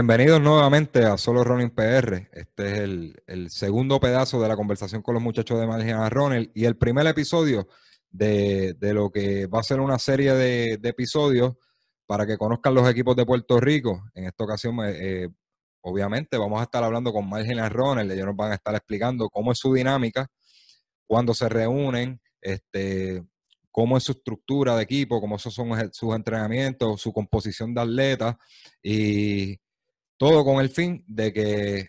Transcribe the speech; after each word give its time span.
Bienvenidos 0.00 0.40
nuevamente 0.40 1.04
a 1.04 1.18
Solo 1.18 1.44
Running 1.44 1.68
PR. 1.68 2.26
Este 2.32 2.72
es 2.72 2.78
el, 3.26 3.50
segundo 3.50 4.00
pedazo 4.00 4.40
de 4.40 4.48
la 4.48 4.56
conversación 4.56 5.02
con 5.02 5.12
los 5.12 5.22
muchachos 5.22 5.60
de 5.60 5.66
Marginal 5.66 6.10
Ronald 6.10 6.50
y 6.54 6.64
el 6.64 6.78
primer 6.78 7.06
episodio 7.06 7.68
de, 8.10 8.74
lo 8.80 9.10
que 9.10 9.46
va 9.46 9.60
a 9.60 9.62
ser 9.62 9.78
una 9.78 9.98
serie 9.98 10.32
de, 10.32 10.80
episodios 10.84 11.52
para 12.06 12.26
que 12.26 12.38
conozcan 12.38 12.72
los 12.72 12.88
equipos 12.88 13.14
de 13.14 13.26
Puerto 13.26 13.60
Rico. 13.60 14.02
En 14.14 14.24
esta 14.24 14.42
ocasión, 14.42 14.78
eh, 14.86 15.28
obviamente, 15.82 16.38
vamos 16.38 16.60
a 16.60 16.62
estar 16.64 16.82
hablando 16.82 17.12
con 17.12 17.28
Marginal 17.28 17.68
Ronald. 17.68 18.10
Ellos 18.10 18.24
nos 18.24 18.36
van 18.36 18.52
a 18.52 18.54
estar 18.54 18.74
explicando 18.74 19.28
cómo 19.28 19.52
es 19.52 19.58
su 19.58 19.74
dinámica, 19.74 20.28
cuándo 21.06 21.34
se 21.34 21.46
reúnen, 21.46 22.22
este, 22.40 23.22
cómo 23.70 23.98
es 23.98 24.04
su 24.04 24.12
estructura 24.12 24.76
de 24.76 24.82
equipo, 24.82 25.20
cómo 25.20 25.38
son 25.38 25.52
sus 25.92 26.14
entrenamientos, 26.14 27.02
su 27.02 27.12
composición 27.12 27.74
de 27.74 27.82
atletas 27.82 28.36
y 28.82 29.60
todo 30.20 30.44
con 30.44 30.60
el 30.60 30.68
fin 30.68 31.02
de 31.06 31.32
que 31.32 31.88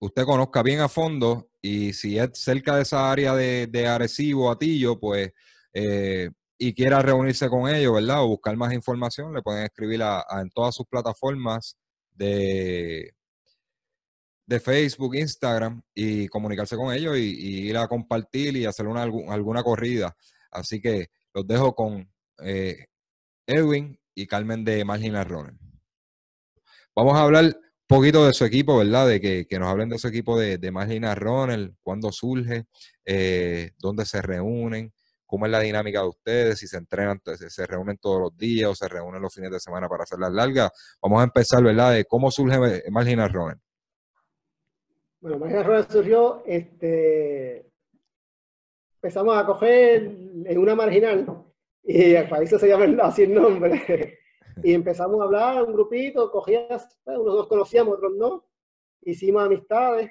usted 0.00 0.24
conozca 0.24 0.64
bien 0.64 0.80
a 0.80 0.88
fondo 0.88 1.48
y 1.62 1.92
si 1.92 2.18
es 2.18 2.30
cerca 2.34 2.74
de 2.74 2.82
esa 2.82 3.08
área 3.08 3.36
de, 3.36 3.68
de 3.68 3.86
Arecibo, 3.86 4.50
Atillo, 4.50 4.98
pues 4.98 5.30
eh, 5.72 6.28
y 6.58 6.74
quiera 6.74 7.00
reunirse 7.02 7.48
con 7.48 7.72
ellos, 7.72 7.94
¿verdad? 7.94 8.24
O 8.24 8.30
buscar 8.30 8.56
más 8.56 8.72
información, 8.72 9.32
le 9.32 9.42
pueden 9.42 9.62
escribir 9.62 10.00
en 10.02 10.50
todas 10.50 10.74
sus 10.74 10.86
plataformas 10.86 11.78
de, 12.10 13.14
de 14.44 14.58
Facebook, 14.58 15.14
Instagram 15.14 15.80
y 15.94 16.26
comunicarse 16.26 16.74
con 16.74 16.92
ellos 16.92 17.16
y, 17.16 17.68
ir 17.68 17.76
a 17.76 17.86
compartir 17.86 18.56
y 18.56 18.66
hacer 18.66 18.88
una, 18.88 19.02
alguna 19.02 19.62
corrida. 19.62 20.16
Así 20.50 20.80
que 20.80 21.10
los 21.32 21.46
dejo 21.46 21.76
con 21.76 22.12
eh, 22.42 22.86
Edwin 23.46 23.96
y 24.16 24.26
Carmen 24.26 24.64
de 24.64 24.84
Marginal 24.84 25.26
Runner. 25.26 25.54
Vamos 26.96 27.16
a 27.16 27.22
hablar 27.22 27.56
poquito 27.88 28.26
de 28.26 28.32
su 28.32 28.44
equipo, 28.44 28.78
¿verdad? 28.78 29.08
De 29.08 29.20
que, 29.20 29.58
nos 29.58 29.68
hablen 29.68 29.88
de 29.88 29.98
su 29.98 30.06
equipo 30.06 30.38
de, 30.38 30.58
de 30.58 30.70
Marginal 30.70 31.16
Runner, 31.16 31.72
cuándo 31.82 32.12
surge, 32.12 32.66
eh, 33.04 33.72
dónde 33.78 34.04
se 34.04 34.22
reúnen, 34.22 34.92
cómo 35.26 35.46
es 35.46 35.52
la 35.52 35.60
dinámica 35.60 36.02
de 36.02 36.08
ustedes, 36.08 36.58
si 36.58 36.68
se 36.68 36.76
entrenan, 36.76 37.20
se 37.24 37.66
reúnen 37.66 37.98
todos 37.98 38.20
los 38.20 38.36
días 38.36 38.70
o 38.70 38.74
se 38.74 38.86
reúnen 38.88 39.22
los 39.22 39.34
fines 39.34 39.50
de 39.50 39.58
semana 39.58 39.88
para 39.88 40.04
hacer 40.04 40.18
las 40.18 40.32
largas. 40.32 40.70
Vamos 41.02 41.20
a 41.20 41.24
empezar, 41.24 41.62
¿verdad? 41.62 41.94
De 41.94 42.04
cómo 42.04 42.30
surge 42.30 42.82
Marginal 42.90 43.32
Runner. 43.32 43.56
Bueno, 45.20 45.38
Marginal 45.38 45.64
Runner 45.64 45.86
surgió 45.90 46.42
este, 46.46 47.66
empezamos 48.96 49.36
a 49.36 49.46
coger 49.46 50.02
en 50.44 50.58
una 50.58 50.74
marginal, 50.74 51.26
y 51.84 52.14
para 52.24 52.42
eso 52.42 52.58
se 52.58 52.68
llama 52.68 52.84
así 53.02 53.22
el 53.22 53.34
nombre, 53.34 54.18
y 54.62 54.72
empezamos 54.72 55.20
a 55.20 55.24
hablar, 55.24 55.62
un 55.64 55.72
grupito, 55.72 56.30
cogías, 56.30 56.98
unos 57.04 57.36
nos 57.36 57.46
conocíamos, 57.46 57.94
otros 57.94 58.12
no, 58.16 58.44
hicimos 59.02 59.44
amistades. 59.44 60.10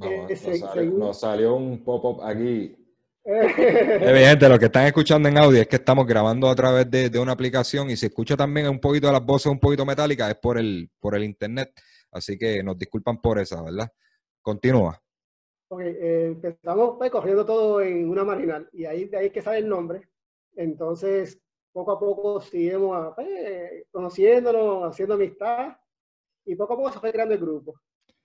Eh, 0.00 0.86
nos, 0.92 1.18
salió, 1.18 1.56
un 1.56 1.82
pop-up 1.82 2.22
aquí. 2.22 2.76
Evidente, 3.24 4.48
lo 4.48 4.58
que 4.58 4.66
están 4.66 4.86
escuchando 4.86 5.28
en 5.28 5.36
audio 5.36 5.60
es 5.60 5.66
que 5.66 5.76
estamos 5.76 6.06
grabando 6.06 6.48
a 6.48 6.54
través 6.54 6.90
de, 6.90 7.10
de, 7.10 7.18
una 7.18 7.32
aplicación 7.32 7.90
y 7.90 7.96
si 7.96 8.06
escucha 8.06 8.36
también 8.36 8.68
un 8.68 8.80
poquito 8.80 9.08
de 9.08 9.12
las 9.12 9.24
voces 9.24 9.50
un 9.50 9.58
poquito 9.58 9.84
metálicas 9.84 10.30
es 10.30 10.36
por 10.36 10.56
el, 10.56 10.88
por 11.00 11.14
el 11.14 11.24
internet. 11.24 11.72
Así 12.12 12.38
que 12.38 12.62
nos 12.62 12.78
disculpan 12.78 13.20
por 13.20 13.38
eso, 13.38 13.62
¿verdad? 13.62 13.90
Continúa. 14.40 14.98
Ok, 15.70 15.80
eh, 15.82 16.26
empezamos 16.28 16.94
pues, 16.96 17.10
corriendo 17.10 17.44
todo 17.44 17.82
en 17.82 18.08
una 18.08 18.24
marginal 18.24 18.68
y 18.72 18.86
ahí 18.86 19.04
de 19.04 19.18
ahí 19.18 19.30
que 19.30 19.42
sale 19.42 19.58
el 19.58 19.68
nombre. 19.68 20.08
Entonces, 20.56 21.38
poco 21.72 21.92
a 21.92 21.98
poco 21.98 22.40
seguimos 22.40 23.14
pues, 23.14 23.84
conociéndonos, 23.90 24.90
haciendo 24.90 25.14
amistad 25.14 25.76
y 26.44 26.54
poco 26.56 26.74
a 26.74 26.76
poco 26.76 26.92
se 26.92 27.00
fue 27.00 27.12
creando 27.12 27.34
el 27.34 27.40
grupo. 27.40 27.74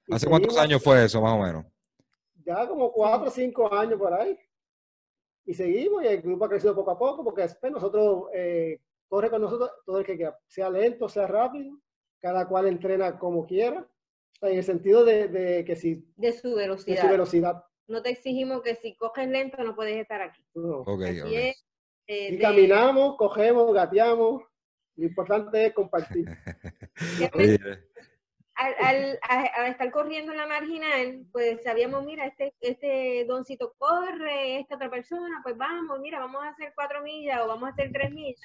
¿Hace 0.09 0.28
cuántos 0.28 0.58
años 0.58 0.81
fue 0.84 1.06
eso, 1.06 1.22
más 1.22 1.34
o 1.34 1.40
menos? 1.40 1.66
Ya 2.46 2.68
como 2.68 2.92
cuatro 2.92 3.28
o 3.28 3.32
cinco 3.32 3.74
años 3.74 4.00
por 4.00 4.14
ahí. 4.14 4.38
Y 5.46 5.53
seguimos 5.53 6.03
y 6.03 6.08
el 6.08 6.22
grupo 6.22 6.46
ha 6.46 6.50
crecido 6.50 6.76
poco 6.76 6.92
a 6.92 6.98
poco 6.98 7.24
porque 7.24 7.42
después 7.44 7.72
nosotros, 7.72 8.26
eh, 8.34 8.80
corre 9.08 9.30
con 9.30 9.42
nosotros 9.42 9.70
todo 9.86 10.00
el 10.00 10.06
que 10.06 10.16
quiera, 10.16 10.38
sea 10.48 10.70
lento, 10.70 11.08
sea 11.09 11.28
rápido, 11.28 11.78
cada 12.20 12.48
cual 12.48 12.68
entrena 12.68 13.20
como 13.20 13.46
quiera 13.46 13.88
en 14.42 14.58
el 14.58 14.64
sentido 14.64 15.03
de, 15.03 15.64
que 15.66 15.76
si... 15.76 16.06
De 16.16 16.32
su 16.32 16.56
velocidad. 16.56 17.09
velocidad. 17.09 17.64
No 17.88 18.02
te 18.02 18.09
exigimos 18.09 18.62
que 18.62 18.76
si 18.76 18.96
coges 18.96 19.28
lento 19.28 19.62
no 19.64 19.76
puedes 19.76 19.98
estar 19.98 20.22
aquí. 20.22 20.42
Eh, 22.13 22.40
caminamos, 22.40 23.16
cogemos, 23.18 23.74
gateamos. 23.74 24.44
Lo 24.96 25.06
importante 25.07 25.66
es 25.66 25.74
compartir. 25.74 26.25
al, 28.56 29.19
al, 29.28 29.66
estar 29.68 29.91
corriendo 29.91 30.31
en 30.31 30.38
la 30.38 30.46
marginal, 30.46 31.25
pues 31.31 31.63
sabíamos, 31.63 32.06
mira, 32.06 32.28
este, 32.28 32.53
este 32.62 33.25
doncito 33.25 33.73
corre, 33.79 34.59
esta 34.59 34.75
otra 34.75 34.91
persona, 34.91 35.40
pues 35.41 35.57
vamos, 35.57 36.00
mira, 36.00 36.19
vamos 36.19 36.44
a 36.44 36.50
hacer 36.50 36.72
cuatro 36.75 37.02
millas 37.02 37.41
o 37.41 37.47
vamos 37.47 37.69
a 37.69 37.72
hacer 37.72 37.91
tres 37.91 38.12
millas. 38.12 38.40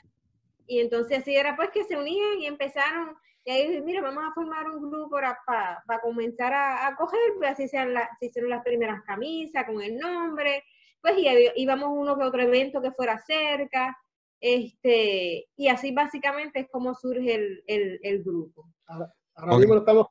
Y 0.66 0.80
entonces 0.80 1.18
así 1.18 1.36
era 1.36 1.54
pues 1.56 1.70
que 1.70 1.84
se 1.84 1.96
unían 1.96 2.40
y 2.40 2.46
empezaron 2.46 3.16
y 3.44 3.50
ahí 3.50 3.66
dije, 3.66 3.80
mira, 3.80 4.02
vamos 4.02 4.24
a 4.24 4.34
formar 4.34 4.68
un 4.68 4.90
grupo 4.90 5.08
para, 5.08 5.38
para, 5.86 6.00
comenzar 6.02 6.52
a, 6.52 6.86
a, 6.86 6.96
coger, 6.96 7.18
pues 7.38 7.50
así 7.50 7.66
sean 7.66 7.94
las, 7.94 8.08
si 8.18 8.26
hicieron 8.26 8.50
las 8.50 8.62
primeras 8.62 9.02
camisas 9.04 9.64
con 9.64 9.80
el 9.80 9.96
nombre, 9.96 10.64
pues 11.00 11.14
y 11.18 11.28
íbamos 11.56 11.90
uno 11.92 12.16
que 12.16 12.24
otro 12.24 12.42
evento 12.42 12.80
que 12.80 12.92
fuera 12.92 13.18
cerca, 13.18 13.96
este, 14.40 15.46
y 15.56 15.68
así 15.68 15.92
básicamente 15.92 16.60
es 16.60 16.68
como 16.70 16.94
surge 16.94 17.34
el, 17.34 17.64
el, 17.66 18.00
el 18.02 18.22
grupo. 18.22 18.68
Ahora, 18.86 19.58
mismo 19.58 19.76
estamos 19.76 20.06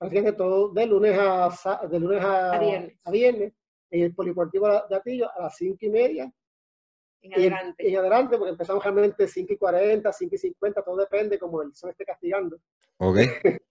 haciendo 0.00 0.36
todo 0.36 0.68
de 0.70 0.86
lunes 0.86 1.18
a, 1.18 1.86
de 1.90 2.00
lunes 2.00 2.22
a, 2.22 2.54
a, 2.54 3.10
viernes. 3.10 3.52
en 3.90 4.02
el 4.02 4.14
Poliportivo 4.14 4.68
de 4.88 4.96
Atillo 4.96 5.28
a 5.36 5.42
las 5.42 5.56
cinco 5.56 5.78
y 5.80 5.90
media 5.90 6.32
en 7.22 7.34
adelante. 7.34 7.88
En, 7.88 7.98
adelante, 7.98 8.38
porque 8.38 8.52
empezamos 8.52 8.82
realmente 8.82 9.28
5 9.28 9.52
y 9.52 9.56
40, 9.56 10.12
5 10.12 10.34
y 10.34 10.38
50, 10.38 10.82
todo 10.82 10.96
depende 10.96 11.38
como 11.38 11.62
el 11.62 11.74
sol 11.74 11.90
esté 11.90 12.04
castigando. 12.04 12.58
Ok, 12.98 13.18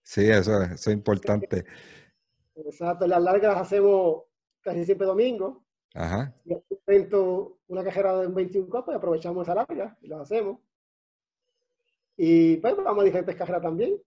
sí, 0.02 0.30
eso, 0.30 0.62
eso 0.62 0.90
es 0.90 0.96
importante. 0.96 1.66
Exacto, 2.56 3.08
las 3.08 3.22
largas 3.22 3.54
las 3.54 3.62
hacemos 3.62 4.24
casi 4.62 4.86
siempre 4.86 5.08
domingo. 5.08 5.64
Ajá. 5.94 6.34
Y 6.46 6.54
evento, 6.88 7.58
una 7.68 7.84
cajera 7.84 8.18
de 8.20 8.28
un 8.28 8.34
21 8.34 8.86
pues 8.86 8.98
aprovechamos 8.98 9.44
esa 9.44 9.56
larga 9.56 9.98
y 10.02 10.08
las 10.08 10.22
hacemos. 10.22 10.60
Y 12.18 12.58
pues 12.58 12.76
vamos 12.76 13.02
a 13.02 13.06
diferentes 13.06 13.36
cajeras 13.36 13.62
también. 13.62 14.02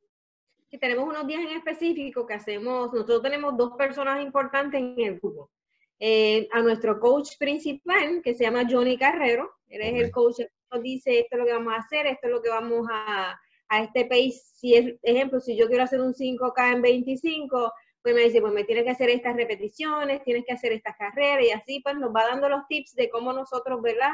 Y 0.70 0.78
tenemos 0.78 1.06
unos 1.06 1.26
días 1.26 1.42
en 1.42 1.56
específico 1.56 2.26
que 2.26 2.34
hacemos, 2.34 2.92
nosotros 2.92 3.22
tenemos 3.22 3.56
dos 3.56 3.72
personas 3.76 4.22
importantes 4.22 4.80
en 4.80 4.98
el 4.98 5.18
grupo. 5.18 5.50
Eh, 5.98 6.48
a 6.50 6.62
nuestro 6.62 6.98
coach 6.98 7.36
principal, 7.38 8.22
que 8.22 8.34
se 8.34 8.44
llama 8.44 8.66
Johnny 8.68 8.98
Carrero. 8.98 9.50
Él 9.68 9.82
es 9.82 10.02
el 10.02 10.10
coach 10.10 10.38
que 10.38 10.48
nos 10.72 10.82
dice 10.82 11.20
esto 11.20 11.36
es 11.36 11.40
lo 11.40 11.46
que 11.46 11.52
vamos 11.52 11.74
a 11.74 11.76
hacer, 11.76 12.06
esto 12.06 12.26
es 12.26 12.32
lo 12.32 12.42
que 12.42 12.48
vamos 12.48 12.86
a, 12.90 13.38
a 13.68 13.82
este 13.82 14.06
pace. 14.06 14.42
Si 14.54 14.74
es, 14.74 14.94
ejemplo, 15.02 15.40
si 15.40 15.56
yo 15.56 15.68
quiero 15.68 15.84
hacer 15.84 16.00
un 16.00 16.12
5K 16.12 16.72
en 16.72 16.82
25, 16.82 17.72
pues 18.02 18.14
me 18.14 18.22
dice, 18.22 18.40
pues 18.40 18.52
me 18.52 18.64
tienes 18.64 18.84
que 18.84 18.90
hacer 18.90 19.10
estas 19.10 19.36
repeticiones, 19.36 20.22
tienes 20.24 20.44
que 20.44 20.52
hacer 20.52 20.72
estas 20.72 20.96
carreras 20.96 21.44
y 21.44 21.50
así 21.50 21.80
pues 21.80 21.96
nos 21.96 22.14
va 22.14 22.26
dando 22.26 22.48
los 22.48 22.66
tips 22.68 22.94
de 22.94 23.08
cómo 23.08 23.32
nosotros, 23.32 23.80
¿verdad? 23.80 24.10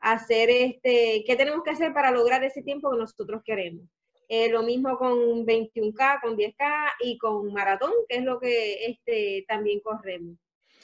Hacer 0.00 0.50
este, 0.50 1.24
qué 1.26 1.36
tenemos 1.36 1.62
que 1.62 1.70
hacer 1.70 1.92
para 1.92 2.10
lograr 2.10 2.42
ese 2.44 2.62
tiempo 2.62 2.90
que 2.90 2.98
nosotros 2.98 3.42
queremos. 3.44 3.84
Eh, 4.28 4.50
lo 4.50 4.62
mismo 4.62 4.96
con 4.98 5.46
21K, 5.46 6.20
con 6.20 6.36
10K 6.36 6.92
y 7.00 7.18
con 7.18 7.52
maratón, 7.52 7.92
que 8.08 8.16
es 8.16 8.24
lo 8.24 8.38
que 8.38 8.86
este, 8.86 9.44
también 9.48 9.80
corremos. 9.80 10.36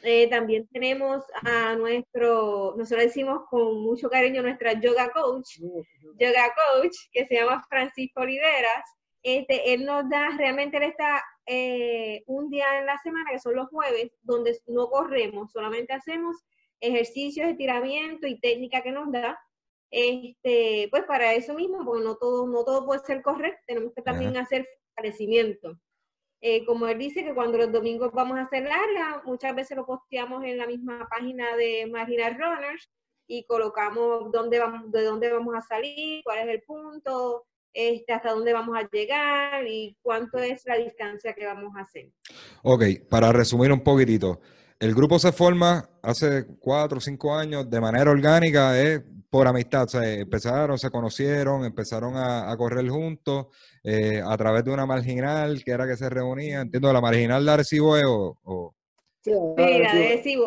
Eh, 0.03 0.29
también 0.29 0.67
tenemos 0.69 1.25
a 1.43 1.75
nuestro, 1.77 2.75
nosotros 2.77 3.07
decimos 3.07 3.43
con 3.49 3.83
mucho 3.83 4.11
cariño 4.11 4.43
nuestra 4.43 4.79
yoga 4.79 5.11
coach, 5.11 5.59
yoga 6.19 6.55
coach, 6.55 6.95
que 7.11 7.27
se 7.27 7.35
llama 7.37 7.65
Francisco 7.69 8.21
Oliveras. 8.21 8.85
Este, 9.23 9.73
él 9.73 9.87
nos 9.87 10.09
da, 10.11 10.31
realmente 10.37 10.77
él 10.77 10.83
está 10.85 11.23
eh, 11.47 12.23
un 12.27 12.51
día 12.51 12.79
en 12.79 12.87
la 12.87 12.99
semana, 12.99 13.31
que 13.31 13.39
son 13.39 13.57
los 13.57 13.69
jueves, 13.69 14.13
donde 14.23 14.59
no 14.67 14.89
corremos, 14.89 15.53
solamente 15.53 15.93
hacemos 15.93 16.37
ejercicios, 16.81 17.49
estiramiento 17.49 18.27
y 18.27 18.41
técnica 18.41 18.83
que 18.83 18.93
nos 18.93 19.11
da. 19.13 19.39
Este, 19.91 20.89
pues 20.91 21.05
para 21.05 21.35
eso 21.35 21.55
mismo, 21.55 21.85
porque 21.85 22.05
no 22.05 22.17
todo, 22.17 22.47
no 22.47 22.65
todo 22.65 22.85
puede 22.85 23.01
ser 23.01 23.23
correcto, 23.23 23.63
tenemos 23.67 23.93
que 23.95 24.03
también 24.03 24.37
hacer 24.37 24.67
fortalecimiento. 24.89 25.79
Eh, 26.41 26.65
como 26.67 26.87
él 26.89 26.99
dice 26.99 27.25
que 27.25 27.35
cuando 27.35 27.59
los 27.59 27.73
domingos 27.73 28.13
vamos 28.13 28.37
a 28.37 28.43
hacer 28.43 28.65
larga, 28.65 29.23
muchas 29.25 29.55
veces 29.55 29.77
lo 29.77 29.87
posteamos 29.87 30.45
en 30.45 30.59
la 30.59 30.67
misma 30.67 31.09
página 31.09 31.57
de 31.57 31.87
Marginal 31.87 32.37
Runners 32.39 32.91
y 33.27 33.47
colocamos 33.47 34.31
dónde 34.31 34.59
vamos, 34.59 34.93
de 34.93 35.05
dónde 35.05 35.33
vamos 35.33 35.55
a 35.55 35.63
salir, 35.63 36.23
cuál 36.25 36.41
es 36.41 36.55
el 36.55 36.63
punto, 36.63 37.47
este, 37.75 38.13
hasta 38.13 38.31
dónde 38.31 38.53
vamos 38.53 38.77
a 38.79 38.89
llegar 38.91 39.67
y 39.67 39.97
cuánto 40.01 40.39
es 40.39 40.65
la 40.65 40.77
distancia 40.77 41.35
que 41.35 41.45
vamos 41.45 41.73
a 41.77 41.81
hacer. 41.81 42.09
Ok, 42.63 42.85
para 43.11 43.33
resumir 43.33 43.73
un 43.73 43.81
poquitito, 43.81 44.41
el 44.79 44.95
grupo 44.95 45.19
se 45.19 45.33
forma 45.33 45.89
hace 46.03 46.47
cuatro 46.61 46.99
o 46.99 47.01
cinco 47.01 47.35
años 47.35 47.69
de 47.69 47.81
manera 47.81 48.11
orgánica, 48.11 48.81
es 48.81 49.03
por 49.29 49.49
amistad, 49.49 49.85
o 49.85 49.89
sea, 49.89 50.13
empezaron, 50.13 50.79
se 50.79 50.91
conocieron, 50.91 51.65
empezaron 51.65 52.17
a, 52.17 52.57
correr 52.57 52.89
juntos 52.89 53.47
eh, 53.83 54.23
a 54.25 54.37
través 54.37 54.65
de 54.65 54.71
una 54.71 54.87
marginal 54.87 55.65
que 55.65 55.73
era 55.73 55.89
que 55.89 55.97
se 55.97 56.09
reunía, 56.09 56.61
entiendo, 56.61 56.93
la 56.93 57.01
marginal 57.01 57.45
de 57.45 57.51
Arecibo 57.51 57.95
o, 57.95 58.39
o... 58.45 58.75
Mira. 59.27 59.93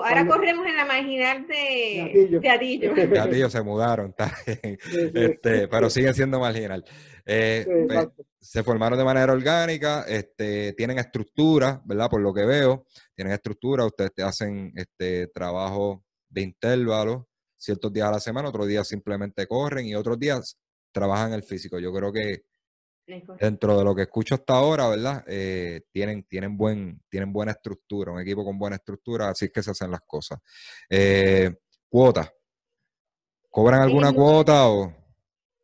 Ahora 0.03 0.27
corremos 0.27 0.68
en 0.68 0.75
la 0.75 0.85
marginal 0.85 1.47
de, 1.47 2.39
de 2.39 2.50
Atillo. 2.50 2.94
De 2.94 3.19
Atillo 3.19 3.50
se 3.50 3.62
mudaron, 3.62 4.13
este, 5.13 5.68
pero 5.68 5.89
siguen 5.89 6.13
siendo 6.13 6.39
marginal. 6.39 6.83
Eh, 7.25 7.65
pues, 7.88 8.07
se 8.39 8.63
formaron 8.63 8.97
de 8.97 9.03
manera 9.03 9.33
orgánica, 9.33 10.06
este, 10.07 10.74
tienen 10.74 11.00
estructura, 11.00 11.81
¿verdad? 11.85 12.09
Por 12.09 12.21
lo 12.21 12.33
que 12.33 12.45
veo, 12.45 12.85
tienen 13.15 13.33
estructura, 13.33 13.85
ustedes 13.85 14.12
hacen 14.24 14.71
este 14.75 15.27
trabajo 15.27 16.06
de 16.29 16.41
intervalo, 16.44 17.27
ciertos 17.57 17.91
días 17.91 18.07
a 18.07 18.12
la 18.12 18.19
semana, 18.19 18.50
otros 18.50 18.68
días 18.68 18.88
simplemente 18.88 19.47
corren 19.47 19.88
y 19.88 19.95
otros 19.95 20.19
días 20.19 20.57
trabajan 20.94 21.33
el 21.33 21.44
físico. 21.44 21.79
Yo 21.79 21.91
creo 21.91 22.13
que 22.13 22.44
dentro 23.39 23.77
de 23.77 23.83
lo 23.83 23.95
que 23.95 24.04
escucho 24.04 24.36
hasta 24.36 24.54
ahora, 24.54 24.89
¿verdad? 24.89 25.24
Eh, 25.27 25.81
tienen, 25.92 26.24
tienen, 26.24 26.57
buen, 26.57 27.01
tienen 27.09 27.31
buena 27.31 27.54
estructura, 27.54 28.12
un 28.12 28.19
equipo 28.19 28.44
con 28.44 28.59
buena 28.59 28.75
estructura, 28.75 29.30
así 29.30 29.45
es 29.45 29.51
que 29.51 29.63
se 29.63 29.71
hacen 29.71 29.92
las 29.92 30.01
cosas. 30.01 30.39
Eh, 30.89 31.56
cuota. 31.89 32.31
¿Cobran 33.50 33.81
alguna 33.81 34.12
cuota 34.12 34.68
o...? 34.68 34.94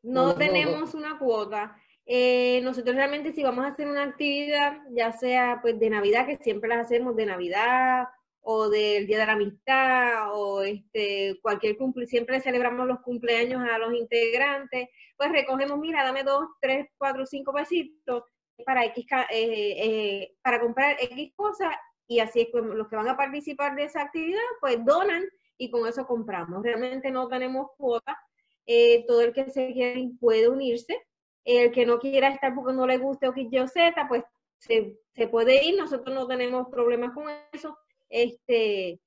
No, 0.04 0.36
tenemos 0.36 0.94
una 0.94 1.18
cuota. 1.18 1.78
Eh, 2.06 2.60
nosotros 2.62 2.95
realmente 2.95 3.31
si 3.31 3.44
vamos 3.44 3.66
a 3.66 3.69
hacer 3.69 3.88
una 3.88 4.04
actividad, 4.04 4.81
ya 4.92 5.12
sea 5.13 5.60
pues 5.62 5.80
de 5.80 5.89
Navidad, 5.89 6.25
que 6.25 6.38
siempre 6.38 6.69
las 6.69 6.86
hacemos 6.86 7.16
de 7.16 7.25
Navidad 7.25 8.07
o 8.44 8.69
del 8.69 9.07
Día 9.07 9.19
de 9.19 9.25
la 9.25 9.34
Amistad 9.34 10.34
o 10.34 10.62
este, 10.62 11.40
cualquier 11.42 11.78
cumple, 11.78 12.06
siempre 12.06 12.42
celebramos 12.42 12.86
los 12.88 13.00
cumpleaños 13.00 13.62
a 13.69 13.78
los 13.78 13.94
integrantes, 13.94 14.90
pues 15.18 15.31
recogemos, 15.31 15.80
mira, 15.80 16.04
dame 16.04 16.24
dos, 16.24 16.48
tres, 16.60 16.88
cuatro, 16.98 17.25
cinco 17.25 17.54
pesitos 17.54 18.24
para 18.66 18.86
X, 18.86 19.06
eh, 19.31 19.75
eh, 19.78 20.36
para 20.42 20.60
comprar 20.60 20.98
X 21.00 21.34
cosas 21.36 21.74
y 22.06 22.19
así 22.19 22.42
es 22.42 22.48
que 22.51 22.60
los 22.60 22.88
que 22.90 22.98
van 22.98 23.07
a 23.07 23.18
participar 23.18 23.75
de 23.75 23.86
esa 23.86 24.01
actividad, 24.01 24.42
pues 24.60 24.84
donan 24.84 25.24
y 25.57 25.72
con 25.72 25.88
eso 25.88 26.06
compramos. 26.06 26.62
Realmente 26.63 27.12
no 27.12 27.30
tenemos 27.30 27.68
cuota, 27.78 28.18
eh, 28.66 29.06
todo 29.07 29.22
el 29.22 29.34
que 29.34 29.50
se 29.51 29.72
quiera 29.72 30.01
puede 30.19 30.50
unirse, 30.50 31.01
el 31.46 31.72
que 31.72 31.86
no 31.86 32.00
quiera 32.00 32.28
estar 32.28 32.54
porque 32.54 32.74
no 32.74 32.86
le 32.86 32.98
guste 32.98 33.28
o 33.30 33.34
que 33.34 33.50
yo 33.50 33.68
Z, 33.68 34.06
pues 34.10 34.24
se, 34.57 35.00
se 35.13 35.28
puede 35.28 35.63
ir, 35.66 35.78
nosotros 35.78 36.13
no 36.13 36.28
tenemos 36.28 36.68
problemas 36.69 37.13
con 37.13 37.25
eso 37.54 37.78
este, 38.13 39.00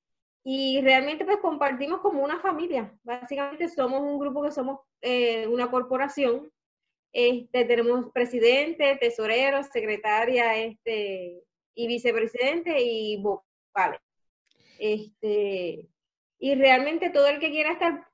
y 0.43 0.81
realmente 0.81 1.23
pues 1.23 1.37
compartimos 1.37 2.01
como 2.01 2.23
una 2.23 2.41
familia. 2.41 2.93
Básicamente 3.03 3.69
somos 3.69 4.01
un 4.01 4.19
grupo 4.19 4.43
que 4.43 4.51
somos 4.51 4.81
eh, 5.01 5.47
una 5.47 5.71
corporación. 5.71 6.51
Este, 7.13 7.63
tenemos 7.63 8.11
presidente, 8.11 8.97
tesorero, 8.99 9.63
secretaria 9.63 10.57
este, 10.57 11.41
y 11.73 11.87
vicepresidente 11.87 12.81
y 12.81 13.21
vocales. 13.21 14.01
Este, 14.77 15.87
y 16.37 16.55
realmente 16.55 17.09
todo 17.09 17.27
el 17.27 17.39
que 17.39 17.49
quiera 17.49 17.71
estar 17.71 18.05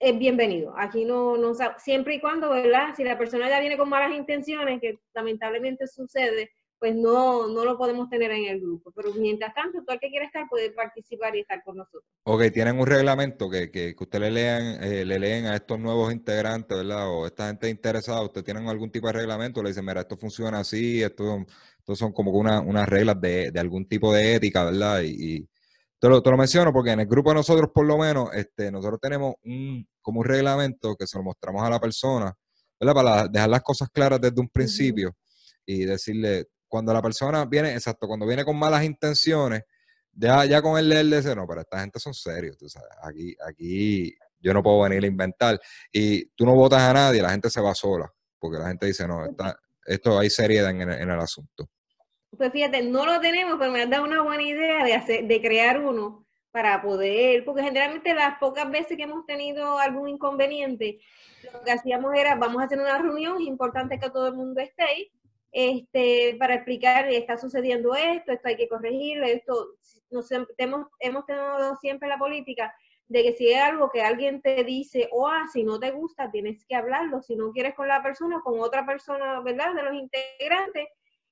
es 0.00 0.18
bienvenido. 0.18 0.72
Aquí 0.78 1.04
no, 1.04 1.36
no, 1.36 1.52
siempre 1.76 2.14
y 2.14 2.20
cuando, 2.20 2.48
¿verdad? 2.48 2.94
Si 2.96 3.04
la 3.04 3.18
persona 3.18 3.50
ya 3.50 3.60
viene 3.60 3.76
con 3.76 3.90
malas 3.90 4.16
intenciones, 4.16 4.80
que 4.80 4.98
lamentablemente 5.12 5.86
sucede, 5.86 6.50
pues 6.78 6.94
no, 6.94 7.48
no 7.48 7.64
lo 7.64 7.76
podemos 7.76 8.08
tener 8.08 8.30
en 8.30 8.44
el 8.44 8.60
grupo. 8.60 8.92
Pero 8.94 9.12
mientras 9.14 9.54
tanto, 9.54 9.82
todo 9.82 9.94
el 9.94 10.00
que 10.00 10.10
quiera 10.10 10.26
estar 10.26 10.48
puede 10.48 10.70
participar 10.70 11.34
y 11.34 11.40
estar 11.40 11.62
con 11.64 11.76
nosotros. 11.76 12.04
Ok, 12.24 12.44
tienen 12.52 12.78
un 12.78 12.86
reglamento 12.86 13.50
que, 13.50 13.70
que, 13.70 13.96
que 13.96 14.04
usted 14.04 14.20
le 14.20 14.30
lean, 14.30 14.82
eh, 14.82 15.04
le 15.04 15.18
leen 15.18 15.46
a 15.46 15.56
estos 15.56 15.78
nuevos 15.78 16.12
integrantes, 16.12 16.76
¿verdad? 16.76 17.10
O 17.10 17.26
esta 17.26 17.48
gente 17.48 17.68
interesada, 17.68 18.22
¿usted 18.22 18.44
tienen 18.44 18.68
algún 18.68 18.90
tipo 18.90 19.08
de 19.08 19.14
reglamento? 19.14 19.62
Le 19.62 19.70
dicen, 19.70 19.84
mira, 19.84 20.02
esto 20.02 20.16
funciona 20.16 20.60
así, 20.60 21.02
esto, 21.02 21.44
son 21.94 22.12
como 22.12 22.30
una, 22.32 22.60
unas 22.60 22.88
reglas 22.88 23.20
de, 23.20 23.50
de, 23.50 23.60
algún 23.60 23.88
tipo 23.88 24.12
de 24.12 24.34
ética, 24.36 24.64
¿verdad? 24.64 25.02
Y, 25.02 25.36
y 25.36 25.48
te, 25.98 26.08
lo, 26.08 26.22
te, 26.22 26.30
lo, 26.30 26.36
menciono 26.36 26.72
porque 26.72 26.92
en 26.92 27.00
el 27.00 27.06
grupo 27.06 27.30
de 27.30 27.36
nosotros, 27.36 27.70
por 27.74 27.86
lo 27.86 27.98
menos, 27.98 28.30
este, 28.34 28.70
nosotros 28.70 29.00
tenemos 29.00 29.34
un, 29.44 29.86
como 30.00 30.20
un 30.20 30.26
reglamento 30.26 30.94
que 30.96 31.06
se 31.06 31.18
lo 31.18 31.24
mostramos 31.24 31.62
a 31.62 31.70
la 31.70 31.80
persona, 31.80 32.32
¿verdad? 32.78 32.94
Para 32.94 33.28
dejar 33.28 33.48
las 33.48 33.62
cosas 33.62 33.88
claras 33.90 34.20
desde 34.20 34.40
un 34.40 34.48
principio 34.48 35.16
y 35.66 35.84
decirle, 35.84 36.46
cuando 36.68 36.92
la 36.92 37.02
persona 37.02 37.44
viene, 37.44 37.72
exacto, 37.72 38.06
cuando 38.06 38.26
viene 38.26 38.44
con 38.44 38.56
malas 38.56 38.84
intenciones, 38.84 39.64
ya, 40.12 40.44
ya 40.44 40.60
con 40.60 40.78
el 40.78 41.10
dice, 41.10 41.34
no, 41.34 41.46
pero 41.46 41.60
esta 41.60 41.80
gente 41.80 41.98
son 42.00 42.12
serios, 42.12 42.56
tú 42.58 42.68
sabes, 42.68 42.90
aquí, 43.02 43.36
aquí 43.46 44.16
yo 44.40 44.52
no 44.52 44.62
puedo 44.62 44.82
venir 44.82 45.04
a 45.04 45.06
inventar. 45.06 45.60
Y 45.92 46.26
tú 46.30 46.44
no 46.44 46.54
votas 46.54 46.82
a 46.82 46.92
nadie, 46.92 47.22
la 47.22 47.30
gente 47.30 47.50
se 47.50 47.60
va 47.60 47.74
sola, 47.74 48.12
porque 48.38 48.58
la 48.58 48.68
gente 48.68 48.86
dice, 48.86 49.06
no, 49.06 49.24
esto 49.86 50.18
hay 50.18 50.30
seriedad 50.30 50.70
en, 50.70 50.80
el 50.80 51.20
asunto. 51.20 51.68
Pues 52.36 52.52
fíjate, 52.52 52.82
no 52.82 53.06
lo 53.06 53.20
tenemos, 53.20 53.56
pero 53.58 53.72
me 53.72 53.82
has 53.82 53.90
dado 53.90 54.04
una 54.04 54.22
buena 54.22 54.42
idea 54.42 54.84
de, 54.84 54.94
hacer, 54.94 55.26
de 55.26 55.40
crear 55.40 55.80
uno 55.80 56.26
para 56.50 56.82
poder, 56.82 57.44
porque 57.44 57.62
generalmente 57.62 58.14
las 58.14 58.38
pocas 58.38 58.70
veces 58.70 58.96
que 58.96 59.04
hemos 59.04 59.24
tenido 59.26 59.78
algún 59.78 60.08
inconveniente, 60.08 60.98
lo 61.52 61.62
que 61.62 61.70
hacíamos 61.70 62.14
era, 62.16 62.34
vamos 62.34 62.60
a 62.60 62.66
hacer 62.66 62.78
una 62.78 62.98
reunión, 62.98 63.40
es 63.40 63.46
importante 63.46 63.98
que 63.98 64.10
todo 64.10 64.28
el 64.28 64.34
mundo 64.34 64.60
esté 64.60 64.82
ahí, 64.82 65.12
este, 65.52 66.36
para 66.38 66.54
explicar, 66.54 67.08
está 67.08 67.36
sucediendo 67.36 67.94
esto, 67.94 68.32
esto 68.32 68.48
hay 68.48 68.56
que 68.56 68.68
corregirlo, 68.68 69.26
esto, 69.26 69.74
nos, 70.10 70.28
hemos, 70.58 70.86
hemos 71.00 71.26
tenido 71.26 71.76
siempre 71.76 72.08
la 72.08 72.18
política 72.18 72.74
de 73.08 73.22
que 73.22 73.32
si 73.32 73.48
hay 73.48 73.54
algo 73.54 73.90
que 73.90 74.02
alguien 74.02 74.42
te 74.42 74.62
dice, 74.64 75.08
o 75.12 75.28
ah, 75.28 75.46
si 75.50 75.64
no 75.64 75.80
te 75.80 75.90
gusta, 75.90 76.30
tienes 76.30 76.64
que 76.66 76.74
hablarlo, 76.74 77.22
si 77.22 77.36
no 77.36 77.52
quieres 77.52 77.74
con 77.74 77.88
la 77.88 78.02
persona, 78.02 78.40
con 78.44 78.60
otra 78.60 78.84
persona, 78.84 79.40
¿verdad? 79.40 79.74
De 79.74 79.82
los 79.82 79.94
integrantes, 79.94 80.88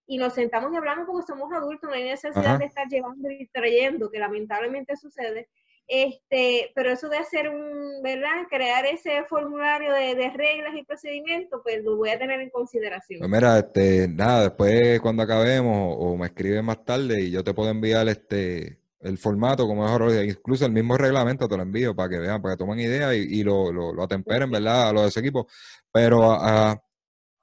y 0.07 0.19
nos 0.19 0.35
sentamos 0.35 0.73
y 0.73 0.77
hablamos 0.77 1.07
porque 1.07 1.27
somos 1.27 1.53
adultos, 1.53 1.91
no 1.91 1.97
hay 1.97 2.05
necesidad 2.05 2.59
de 2.59 2.67
estar 2.67 2.89
llevando 2.89 3.31
y 3.31 3.47
trayendo, 3.49 4.11
que 4.11 4.19
lamentablemente 4.19 4.97
sucede, 4.97 5.49
este, 5.89 6.73
pero 6.75 6.91
eso 6.91 7.09
de 7.09 7.19
hacer 7.19 7.49
un, 7.49 8.03
¿verdad? 8.03 8.47
Crear 8.51 8.85
ese 8.87 9.25
formulario 9.29 9.93
de, 9.93 10.31
reglas 10.31 10.75
y 10.77 10.85
procedimientos, 10.85 11.61
pues 11.63 11.83
lo 11.85 11.97
voy 11.97 12.11
a 12.11 12.19
tener 12.19 12.41
en 12.41 12.51
consideración. 12.51 13.21
Pues 13.21 13.31
mira, 13.31 13.59
este, 13.59 14.09
nada, 14.09 14.43
después 14.45 15.01
cuando 15.01 15.23
acabemos 15.23 15.97
o, 15.99 16.17
me 16.17 16.27
escribes 16.27 16.63
más 16.63 16.85
tarde 16.85 17.23
y 17.23 17.31
yo 17.31 17.45
te 17.45 17.55
puedo 17.55 17.71
enviar 17.71 18.09
este 18.09 18.81
el 19.01 19.19
formato, 19.19 19.69
como 19.69 19.85
mejor, 19.85 20.13
incluso 20.25 20.67
el 20.67 20.73
mismo 20.73 20.97
reglamento 20.97 21.47
te 21.47 21.57
lo 21.57 21.63
envío 21.63 21.95
para 21.95 22.09
que 22.09 22.19
vean, 22.19 22.43
para 22.43 22.55
que 22.55 22.59
tomen 22.59 22.81
idea 22.81 23.15
y, 23.15 23.45
lo, 23.45 23.71
lo, 23.71 24.03
atemperen, 24.03 24.51
¿verdad? 24.51 24.89
A 24.89 24.93
los 24.93 25.03
de 25.03 25.09
ese 25.11 25.21
equipo. 25.21 25.47
Pero, 25.93 26.33
a, 26.33 26.83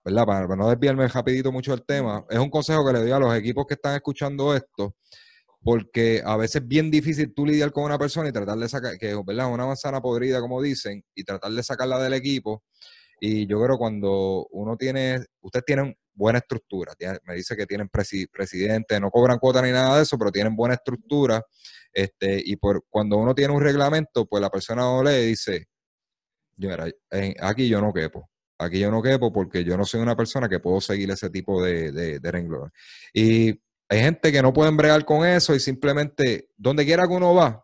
¿verdad? 0.04 0.26
Para, 0.26 0.48
para, 0.48 0.58
no 0.58 0.70
desviarme 0.70 1.08
rapidito 1.08 1.54
mucho 1.54 1.72
del 1.72 1.86
tema, 1.86 2.26
es 2.30 2.38
un 2.38 2.50
consejo 2.50 2.86
que 2.86 2.92
le 2.92 3.00
doy 3.00 3.12
a 3.12 3.20
los 3.20 3.34
equipos 3.36 3.66
que 3.66 3.76
están 3.76 3.96
escuchando 3.96 4.54
esto 4.54 4.96
porque 5.64 6.22
a 6.26 6.36
veces 6.36 6.62
es 6.62 6.68
bien 6.68 6.92
difícil 6.92 7.34
tú 7.34 7.46
lidiar 7.46 7.72
con 7.72 7.86
una 7.86 7.98
persona 7.98 8.30
y 8.30 8.32
tratar 8.32 8.58
de 8.58 8.68
sacar, 8.68 8.98
que 8.98 9.12
es 9.12 9.16
una 9.16 9.66
manzana 9.66 10.02
podrida, 10.02 10.42
como 10.42 10.62
dicen, 10.62 11.04
y 11.16 11.24
tratar 11.24 11.52
de 11.52 11.64
sacarla 11.64 12.00
del 12.00 12.14
equipo. 12.14 12.64
Y 13.20 13.48
yo 13.48 13.64
creo 13.64 13.78
cuando 13.78 14.48
uno 14.52 14.76
tiene, 14.76 15.24
ustedes 15.42 15.66
tienen 15.66 15.96
buena 16.14 16.40
estructura, 16.40 16.94
me 17.24 17.36
dice 17.36 17.56
que 17.56 17.66
tienen 17.66 17.90
presidente, 17.90 19.00
no 19.00 19.10
cobran 19.10 19.40
cuota 19.40 19.62
ni 19.62 19.72
nada 19.72 19.98
de 19.98 20.04
eso, 20.04 20.18
pero 20.18 20.32
tienen 20.32 20.56
buena 20.56 20.76
estructura. 20.76 21.42
Este, 21.94 22.42
y 22.44 22.56
por 22.58 22.84
cuando 22.90 23.18
uno 23.18 23.34
tiene 23.34 23.54
un 23.54 23.62
reglamento, 23.62 24.26
pues 24.26 24.42
la 24.42 24.50
persona 24.50 24.82
no 24.82 25.04
lee 25.04 25.24
y 25.24 25.26
dice, 25.28 25.68
mira, 26.58 26.88
aquí 27.40 27.70
yo 27.70 27.80
no 27.80 27.94
quepo. 27.94 28.30
Aquí 28.58 28.80
yo 28.80 28.92
no 28.92 29.02
quepo 29.02 29.32
porque 29.32 29.64
yo 29.64 29.78
no 29.78 29.86
soy 29.86 30.02
una 30.02 30.16
persona 30.16 30.50
que 30.50 30.60
puedo 30.60 30.82
seguir 30.82 31.10
ese 31.12 31.30
tipo 31.30 31.64
de, 31.64 31.92
de, 31.92 32.20
de 32.20 32.32
renglones. 32.32 32.72
Y 33.14 33.60
hay 33.90 34.00
gente 34.00 34.32
que 34.32 34.42
no 34.42 34.54
pueden 34.54 34.78
bregar 34.78 35.06
con 35.06 35.26
eso 35.26 35.54
y 35.56 35.60
simplemente, 35.60 36.50
donde 36.58 36.86
quiera 36.86 37.08
que 37.08 37.14
uno 37.14 37.34
va, 37.34 37.64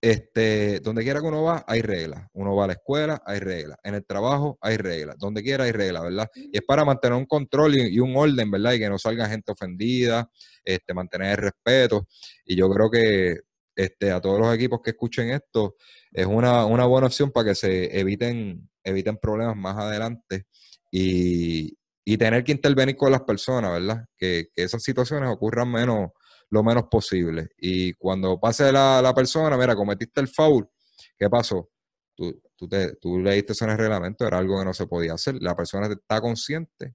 este, 0.00 0.78
donde 0.80 1.02
quiera 1.02 1.20
que 1.20 1.26
uno 1.26 1.42
va, 1.42 1.64
hay 1.66 1.82
reglas. 1.82 2.28
Uno 2.32 2.54
va 2.54 2.64
a 2.64 2.66
la 2.68 2.72
escuela, 2.74 3.22
hay 3.26 3.40
reglas. 3.40 3.78
En 3.82 3.94
el 3.94 4.04
trabajo, 4.06 4.58
hay 4.60 4.76
reglas. 4.76 5.16
Donde 5.18 5.42
quiera, 5.42 5.64
hay 5.64 5.72
reglas, 5.72 6.04
¿verdad? 6.04 6.30
Y 6.34 6.56
es 6.56 6.62
para 6.64 6.84
mantener 6.84 7.18
un 7.18 7.26
control 7.26 7.76
y, 7.76 7.98
un 7.98 8.16
orden, 8.16 8.50
¿verdad? 8.50 8.74
Y 8.74 8.78
que 8.78 8.88
no 8.88 8.98
salga 8.98 9.28
gente 9.28 9.52
ofendida, 9.52 10.30
este, 10.64 10.94
mantener 10.94 11.30
el 11.32 11.36
respeto. 11.38 12.06
Y 12.44 12.56
yo 12.56 12.70
creo 12.70 12.90
que 12.90 13.40
este, 13.74 14.10
a 14.12 14.20
todos 14.20 14.38
los 14.40 14.54
equipos 14.54 14.80
que 14.82 14.90
escuchen 14.90 15.30
esto, 15.30 15.76
es 16.12 16.26
una, 16.26 16.64
una 16.66 16.84
buena 16.86 17.06
opción 17.08 17.30
para 17.32 17.50
que 17.50 17.54
se 17.54 17.98
eviten, 17.98 18.68
eviten 18.84 19.16
problemas 19.18 19.56
más 19.56 19.76
adelante. 19.78 20.46
Y, 20.92 21.77
y 22.10 22.16
tener 22.16 22.42
que 22.42 22.52
intervenir 22.52 22.96
con 22.96 23.12
las 23.12 23.20
personas, 23.20 23.70
¿verdad? 23.70 24.06
Que, 24.16 24.48
esas 24.56 24.82
situaciones 24.82 25.28
ocurran 25.28 25.70
menos, 25.70 26.12
lo 26.48 26.62
menos 26.64 26.84
posible. 26.84 27.50
Y 27.58 27.92
cuando 27.92 28.40
pase 28.40 28.72
la, 28.72 29.02
la 29.02 29.12
persona, 29.12 29.58
mira, 29.58 29.76
cometiste 29.76 30.18
el 30.22 30.28
foul, 30.28 30.66
¿qué 31.18 31.28
pasó? 31.28 31.68
Tú, 32.16 32.40
tú, 32.56 32.66
te, 32.66 32.96
tú 32.96 33.18
leíste 33.18 33.52
eso 33.52 33.66
en 33.66 33.72
el 33.72 33.76
reglamento, 33.76 34.26
era 34.26 34.38
algo 34.38 34.58
que 34.58 34.64
no 34.64 34.72
se 34.72 34.86
podía 34.86 35.12
hacer. 35.12 35.34
La 35.42 35.54
persona 35.54 35.86
está 35.86 36.18
consciente 36.22 36.94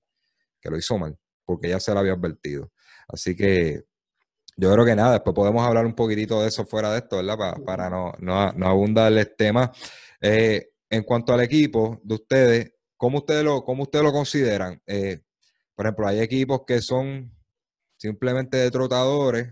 que 0.60 0.72
lo 0.72 0.80
hizo 0.80 0.98
mal, 0.98 1.16
porque 1.46 1.70
ya 1.70 1.80
se 1.80 1.94
lo 1.94 2.00
había 2.00 2.14
advertido. 2.14 2.72
Así 3.08 3.36
que 3.36 3.84
yo 4.58 4.74
creo 4.74 4.84
que 4.84 4.96
nada, 4.96 5.12
después 5.12 5.36
podemos 5.36 5.64
hablar 5.64 5.86
un 5.86 5.94
poquitito 5.94 6.42
de 6.42 6.48
eso 6.48 6.66
fuera 6.66 6.92
de 6.92 6.98
esto, 6.98 7.18
¿verdad? 7.18 7.38
Para, 7.38 7.64
para 7.64 7.90
no, 7.92 8.14
no, 8.18 8.52
no 8.54 8.68
abundar 8.68 9.14
el 9.14 9.36
tema. 9.36 9.72
Eh, 10.20 10.72
en 10.90 11.04
cuanto 11.04 11.36
al 11.36 11.42
equipo 11.42 12.02
de 12.04 12.16
ustedes, 12.16 12.73
¿cómo 13.04 13.18
ustedes 13.18 13.44
lo, 13.44 13.66
cómo 13.66 13.84
ustedes 13.84 14.06
lo 14.06 14.14
consideran? 14.14 14.82
Eh, 14.88 15.20
por 15.76 15.86
ejemplo, 15.86 16.08
hay 16.08 16.22
equipos 16.22 16.62
que 16.66 16.80
son 16.80 17.36
simplemente 17.98 18.56
de 18.56 18.72
trotadores, 18.72 19.50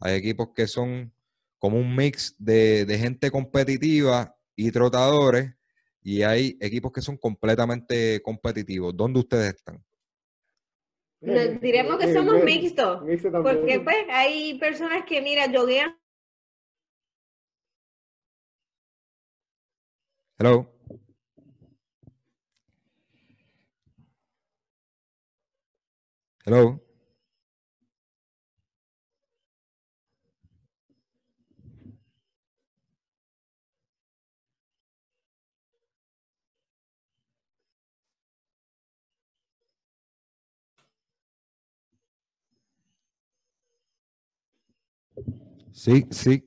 hay 0.00 0.16
equipos 0.16 0.54
que 0.54 0.66
son 0.66 1.12
como 1.58 1.78
un 1.78 1.94
mix 1.94 2.34
de, 2.38 2.86
de 2.86 2.96
gente 2.96 3.30
competitiva 3.30 4.34
y 4.54 4.70
trotadores, 4.70 5.52
y 6.00 6.22
hay 6.22 6.56
equipos 6.58 6.90
que 6.90 7.02
son 7.02 7.18
completamente 7.18 8.22
competitivos. 8.22 8.96
¿Dónde 8.96 9.20
ustedes 9.20 9.56
están? 9.56 9.84
Nos 11.20 11.60
diremos 11.60 11.98
que 11.98 12.14
somos 12.14 12.42
mixtos, 12.44 13.02
porque 13.42 13.78
pues 13.80 14.06
hay 14.08 14.58
personas 14.58 15.04
que, 15.04 15.20
mira, 15.20 15.52
yoguean. 15.52 15.94
Hello. 20.38 20.75
Hello. 26.46 26.80
Sí, 45.72 46.06
sí. 46.10 46.44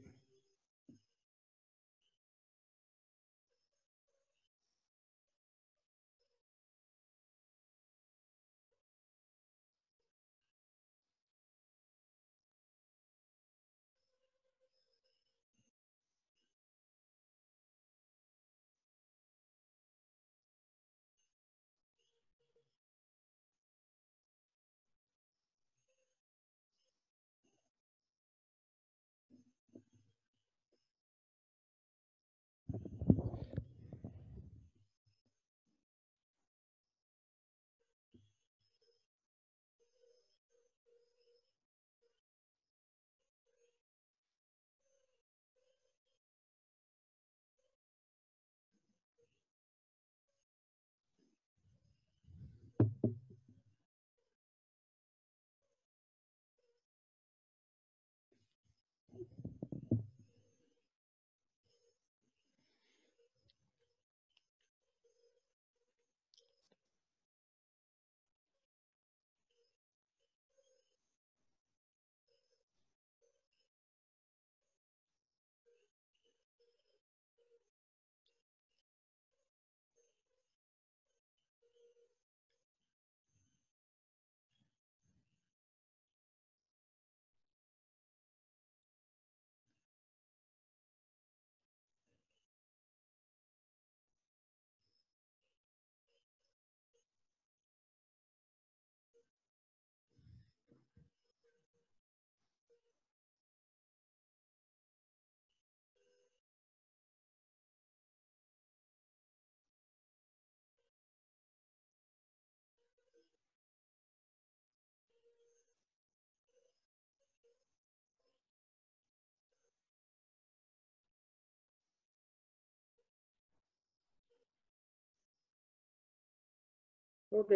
Ok, 127.39 127.51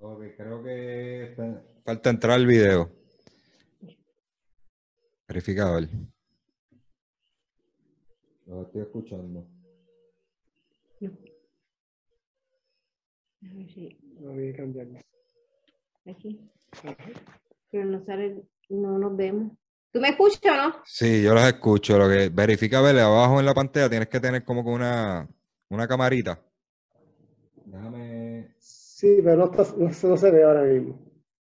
Ok, 0.00 0.22
creo 0.36 0.60
que 0.64 1.36
falta 1.84 2.10
entrar 2.10 2.40
el 2.40 2.46
video. 2.46 2.90
Verificador. 5.28 5.88
Lo 8.46 8.62
estoy 8.62 8.82
escuchando. 8.82 9.46
A 13.44 13.54
ver 13.54 13.68
si 13.68 13.96
voy 14.20 14.50
a 14.50 14.56
cambiarlo. 14.56 14.98
aquí. 16.06 16.40
Pero 17.70 17.84
no 17.84 18.04
sale, 18.04 18.42
no 18.68 18.98
nos 18.98 19.16
vemos. 19.16 19.52
¿Tú 19.92 20.00
me 20.00 20.08
escuchas 20.08 20.40
o 20.44 20.56
no? 20.56 20.74
Sí, 20.84 21.22
yo 21.22 21.34
los 21.34 21.44
escucho. 21.44 21.96
Lo 21.98 22.08
que 22.08 22.30
verifica 22.30 22.80
verle 22.80 23.02
abajo 23.02 23.38
en 23.38 23.46
la 23.46 23.54
pantalla 23.54 23.88
tienes 23.88 24.08
que 24.08 24.18
tener 24.18 24.42
como 24.44 24.64
que 24.64 24.70
una, 24.70 25.28
una 25.68 25.86
camarita. 25.86 26.42
Déjame. 27.64 28.01
Sí, 29.02 29.18
pero 29.20 29.34
no, 29.36 29.44
está, 29.46 29.64
no, 29.76 29.90
no 30.10 30.16
se 30.16 30.30
ve 30.30 30.44
ahora 30.44 30.62
mismo. 30.62 30.96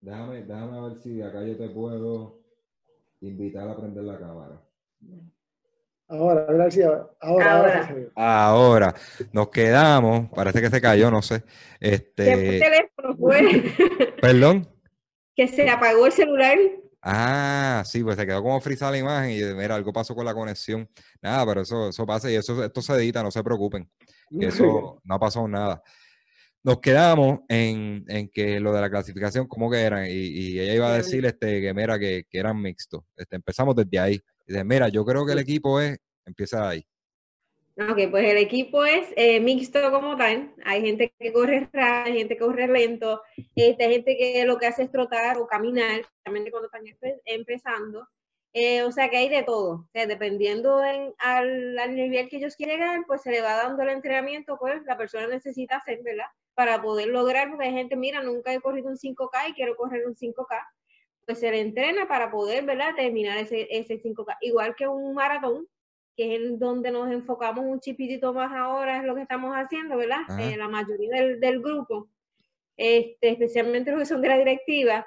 Déjame, 0.01 0.41
déjame 0.41 0.81
ver 0.81 0.95
si 0.95 1.21
acá 1.21 1.43
yo 1.43 1.55
te 1.55 1.69
puedo 1.69 2.39
invitar 3.21 3.69
a 3.69 3.77
prender 3.77 4.03
la 4.03 4.17
cámara. 4.17 4.59
Ahora, 6.07 6.45
a 6.49 6.51
ver 6.53 6.71
si 6.71 6.81
ahora, 6.81 7.07
ahora, 7.21 7.57
ahora. 7.59 7.81
sí 7.83 7.87
se 7.87 7.93
ve. 7.93 8.11
Ahora, 8.15 8.95
nos 9.31 9.49
quedamos, 9.49 10.27
parece 10.31 10.59
que 10.59 10.71
se 10.71 10.81
cayó, 10.81 11.11
no 11.11 11.21
sé. 11.21 11.43
¿Qué 11.79 11.93
Este, 11.93 12.59
teléfono 12.59 13.15
fue? 13.15 13.41
perdón. 14.21 14.67
que 15.35 15.47
se 15.47 15.69
apagó 15.69 16.07
el 16.07 16.13
celular. 16.13 16.57
Ah, 17.03 17.83
sí, 17.85 18.03
pues 18.03 18.15
se 18.15 18.25
quedó 18.25 18.41
como 18.41 18.59
frisada 18.59 18.89
la 18.93 18.97
imagen 18.97 19.29
y 19.29 19.53
mira, 19.53 19.75
algo 19.75 19.93
pasó 19.93 20.15
con 20.15 20.25
la 20.25 20.33
conexión. 20.33 20.89
Nada, 21.21 21.45
pero 21.45 21.61
eso, 21.61 21.89
eso 21.89 22.07
pasa 22.07 22.31
y 22.31 22.35
eso, 22.37 22.63
esto 22.63 22.81
se 22.81 22.93
edita, 22.93 23.21
no 23.21 23.29
se 23.29 23.43
preocupen. 23.43 23.87
eso 24.39 24.99
no 25.03 25.13
ha 25.13 25.19
pasado 25.19 25.47
nada. 25.47 25.83
Nos 26.65 26.79
quedamos 26.79 27.41
en, 27.47 28.03
en 28.07 28.27
que 28.27 28.59
lo 28.59 28.73
de 28.73 28.81
la 28.81 28.89
clasificación, 28.89 29.47
como 29.47 29.69
que 29.69 29.77
eran, 29.81 30.07
y, 30.07 30.09
y 30.13 30.59
ella 30.59 30.73
iba 30.73 30.91
a 30.91 30.97
decir 30.97 31.23
este, 31.23 31.61
que, 31.61 31.71
mira, 31.75 31.99
que, 31.99 32.23
que 32.27 32.39
eran 32.39 32.59
mixtos. 32.59 33.03
Este, 33.15 33.35
empezamos 33.35 33.75
desde 33.75 33.99
ahí. 33.99 34.19
Dice, 34.47 34.63
mira, 34.63 34.89
yo 34.89 35.05
creo 35.05 35.23
que 35.27 35.33
el 35.33 35.39
equipo 35.39 35.79
es, 35.79 35.95
empieza 36.25 36.67
ahí. 36.67 36.83
Ok, 37.77 38.09
pues 38.09 38.27
el 38.31 38.37
equipo 38.37 38.83
es 38.83 39.09
eh, 39.15 39.39
mixto 39.41 39.91
como 39.91 40.17
tal. 40.17 40.55
Hay 40.63 40.81
gente 40.81 41.13
que 41.19 41.31
corre 41.31 41.69
rápido, 41.71 42.05
hay 42.05 42.17
gente 42.17 42.33
que 42.35 42.39
corre 42.39 42.67
lento, 42.67 43.21
este, 43.55 43.83
hay 43.83 43.93
gente 43.93 44.17
que 44.17 44.43
lo 44.45 44.57
que 44.57 44.65
hace 44.65 44.83
es 44.83 44.91
trotar 44.91 45.37
o 45.37 45.45
caminar, 45.45 45.99
especialmente 45.99 46.49
cuando 46.49 46.67
están 46.67 46.85
empe- 46.85 47.21
empezando. 47.25 48.07
Eh, 48.57 48.83
o 48.83 48.91
sea 48.91 49.09
que 49.09 49.17
hay 49.17 49.27
de 49.27 49.43
todo. 49.43 49.71
O 49.81 49.89
sea, 49.91 50.07
dependiendo 50.07 50.81
en- 50.83 51.13
al, 51.19 51.77
al 51.77 51.93
nivel 51.93 52.29
que 52.29 52.37
ellos 52.37 52.55
quieren 52.55 52.79
llegar, 52.79 53.03
pues 53.05 53.21
se 53.21 53.29
le 53.31 53.41
va 53.41 53.55
dando 53.57 53.83
el 53.83 53.89
entrenamiento, 53.89 54.57
pues 54.57 54.81
la 54.85 54.95
persona 54.97 55.27
necesita 55.27 55.75
hacer, 55.77 56.01
¿verdad? 56.03 56.27
Para 56.53 56.81
poder 56.81 57.09
lograr, 57.09 57.49
porque 57.49 57.65
hay 57.65 57.73
gente, 57.73 57.97
mira, 57.97 58.23
nunca 58.23 58.53
he 58.53 58.61
corrido 58.61 58.87
un 58.89 58.97
5K 58.97 59.49
y 59.49 59.53
quiero 59.53 59.75
correr 59.75 60.07
un 60.07 60.15
5K. 60.15 60.65
Pues 61.25 61.39
se 61.39 61.51
le 61.51 61.59
entrena 61.59 62.07
para 62.07 62.31
poder, 62.31 62.63
¿verdad? 62.65 62.95
Terminar 62.95 63.37
ese, 63.39 63.67
ese 63.69 63.99
5K. 64.01 64.37
Igual 64.41 64.73
que 64.75 64.87
un 64.87 65.13
maratón, 65.13 65.67
que 66.15 66.35
es 66.35 66.41
en 66.41 66.57
donde 66.57 66.91
nos 66.91 67.11
enfocamos 67.11 67.65
un 67.65 67.81
chipitito 67.81 68.31
más 68.33 68.53
ahora, 68.53 68.99
es 68.99 69.03
lo 69.03 69.15
que 69.15 69.23
estamos 69.23 69.53
haciendo, 69.53 69.97
¿verdad? 69.97 70.21
Eh, 70.39 70.55
la 70.55 70.69
mayoría 70.69 71.09
del, 71.15 71.41
del 71.41 71.59
grupo, 71.61 72.07
este, 72.77 73.29
especialmente 73.31 73.91
los 73.91 73.99
que 73.99 74.05
son 74.05 74.21
de 74.21 74.29
la 74.29 74.37
directiva, 74.37 75.05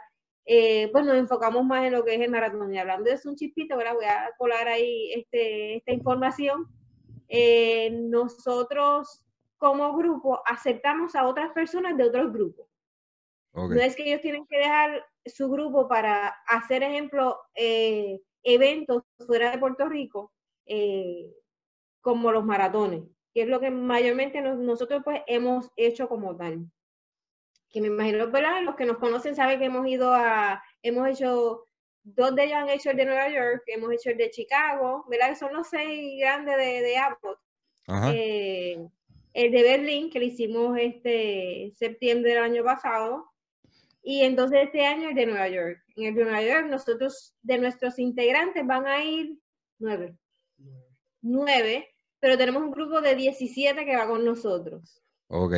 eh, 0.51 0.89
pues 0.93 1.05
nos 1.05 1.17
enfocamos 1.17 1.63
más 1.65 1.85
en 1.85 1.93
lo 1.93 2.05
que 2.05 2.15
es 2.15 2.23
el 2.23 2.31
maratón. 2.31 2.75
Y 2.75 2.79
hablando 2.79 3.05
de 3.05 3.17
eso 3.17 3.29
un 3.29 3.37
chispito, 3.37 3.77
¿verdad? 3.77 3.95
Voy 3.95 4.07
a 4.07 4.31
colar 4.39 4.67
ahí 4.67 5.13
este, 5.13 5.77
esta 5.77 5.93
información. 5.93 6.67
eh, 7.29 7.91
nosotros 7.93 9.23
como 9.59 9.95
grupo 9.95 10.41
aceptamos 10.47 11.15
a 11.15 11.27
otras 11.27 11.53
personas 11.53 11.97
de 11.99 12.05
otros 12.05 12.33
grupos. 12.33 12.67
No 13.53 13.75
es 13.75 13.97
que 13.97 14.05
ellos 14.05 14.23
tienen 14.23 14.47
que 14.47 14.57
dejar 14.57 15.05
su 15.27 15.51
grupo 15.51 15.89
para 15.89 16.29
hacer, 16.47 16.83
ejemplo, 16.83 17.39
eh, 17.55 18.21
eventos 18.43 19.03
fuera 19.27 19.51
de 19.51 19.59
Puerto 19.59 19.89
Rico, 19.89 20.33
eh, 20.65 21.35
como 22.01 22.33
los 22.33 22.45
maratones, 22.45 23.03
que 23.35 23.43
es 23.43 23.49
lo 23.49 23.61
que 23.61 23.71
mayormente 23.71 24.41
nosotros 24.41 25.03
pues 25.05 25.23
hemos 25.27 25.71
hecho 25.77 26.09
como 26.09 26.37
tal. 26.37 26.71
Que 27.71 27.81
me 27.81 27.89
imagino, 27.89 28.31
¿verdad? 28.31 28.63
Los 28.63 28.77
que 28.77 28.87
nos 28.87 28.99
conocen 28.99 29.35
saben 29.35 29.59
que 29.59 29.67
hemos 29.67 29.87
ido 29.87 30.13
a, 30.13 30.63
hemos 30.83 31.09
hecho, 31.09 31.65
dos 32.03 32.35
de 32.35 32.45
ellos 32.45 32.57
han 32.57 32.71
hecho 32.71 32.91
el 32.91 32.97
de 32.97 33.05
Nueva 33.05 33.29
York, 33.29 33.63
hemos 33.67 33.93
hecho 33.93 34.11
el 34.11 34.17
de 34.17 34.31
Chicago, 34.31 35.05
¿verdad? 35.09 35.31
Que 35.31 35.37
son 35.37 35.53
los 35.53 35.69
seis 35.69 36.19
grandes 36.21 36.57
de, 36.57 36.83
de 36.83 36.97
Apple. 36.97 37.35
Eh, 38.15 38.89
el 39.35 39.53
de 39.53 39.63
Berlín, 39.63 40.11
que 40.11 40.19
lo 40.19 40.25
hicimos 40.25 40.79
este 40.79 41.73
septiembre 41.77 42.35
del 42.35 42.43
año 42.43 42.65
pasado, 42.65 43.31
y 44.03 44.23
entonces 44.23 44.61
este 44.65 44.87
año 44.87 45.11
el 45.11 45.15
de 45.15 45.27
Nueva 45.27 45.49
York. 45.49 45.83
En 45.97 46.05
el 46.05 46.15
de 46.15 46.25
Nueva 46.25 46.43
York, 46.43 46.67
nosotros, 46.69 47.35
de 47.43 47.59
nuestros 47.59 47.99
integrantes, 47.99 48.67
van 48.67 48.87
a 48.87 49.05
ir 49.05 49.39
nueve. 49.79 50.17
Nueve, 51.21 51.89
pero 52.21 52.39
tenemos 52.39 52.63
un 52.63 52.71
grupo 52.71 53.01
de 53.01 53.15
17 53.15 53.85
que 53.85 53.97
va 53.97 54.07
con 54.07 54.25
nosotros. 54.25 55.03
Ok. 55.29 55.55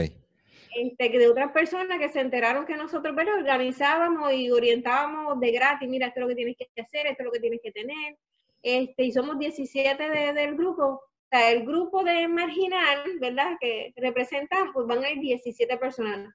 Este, 0.74 1.08
de 1.08 1.28
otras 1.28 1.52
personas 1.52 1.98
que 1.98 2.08
se 2.08 2.20
enteraron 2.20 2.66
que 2.66 2.76
nosotros 2.76 3.14
pero 3.16 3.34
organizábamos 3.34 4.32
y 4.32 4.50
orientábamos 4.50 5.40
de 5.40 5.50
gratis, 5.50 5.88
mira, 5.88 6.06
esto 6.06 6.20
es 6.20 6.22
lo 6.22 6.28
que 6.28 6.36
tienes 6.36 6.56
que 6.56 6.80
hacer, 6.80 7.06
esto 7.06 7.22
es 7.22 7.26
lo 7.26 7.32
que 7.32 7.40
tienes 7.40 7.60
que 7.62 7.72
tener. 7.72 8.16
Este, 8.62 9.04
y 9.04 9.12
somos 9.12 9.38
17 9.38 10.10
del 10.32 10.56
grupo. 10.56 10.84
O 10.84 11.02
sea, 11.30 11.50
el 11.50 11.64
grupo 11.64 12.04
de 12.04 12.28
marginal, 12.28 13.02
¿verdad? 13.20 13.56
Que 13.60 13.92
representan, 13.96 14.72
pues 14.72 14.86
van 14.86 15.04
a 15.04 15.10
ir 15.10 15.20
17 15.20 15.76
personas 15.78 16.34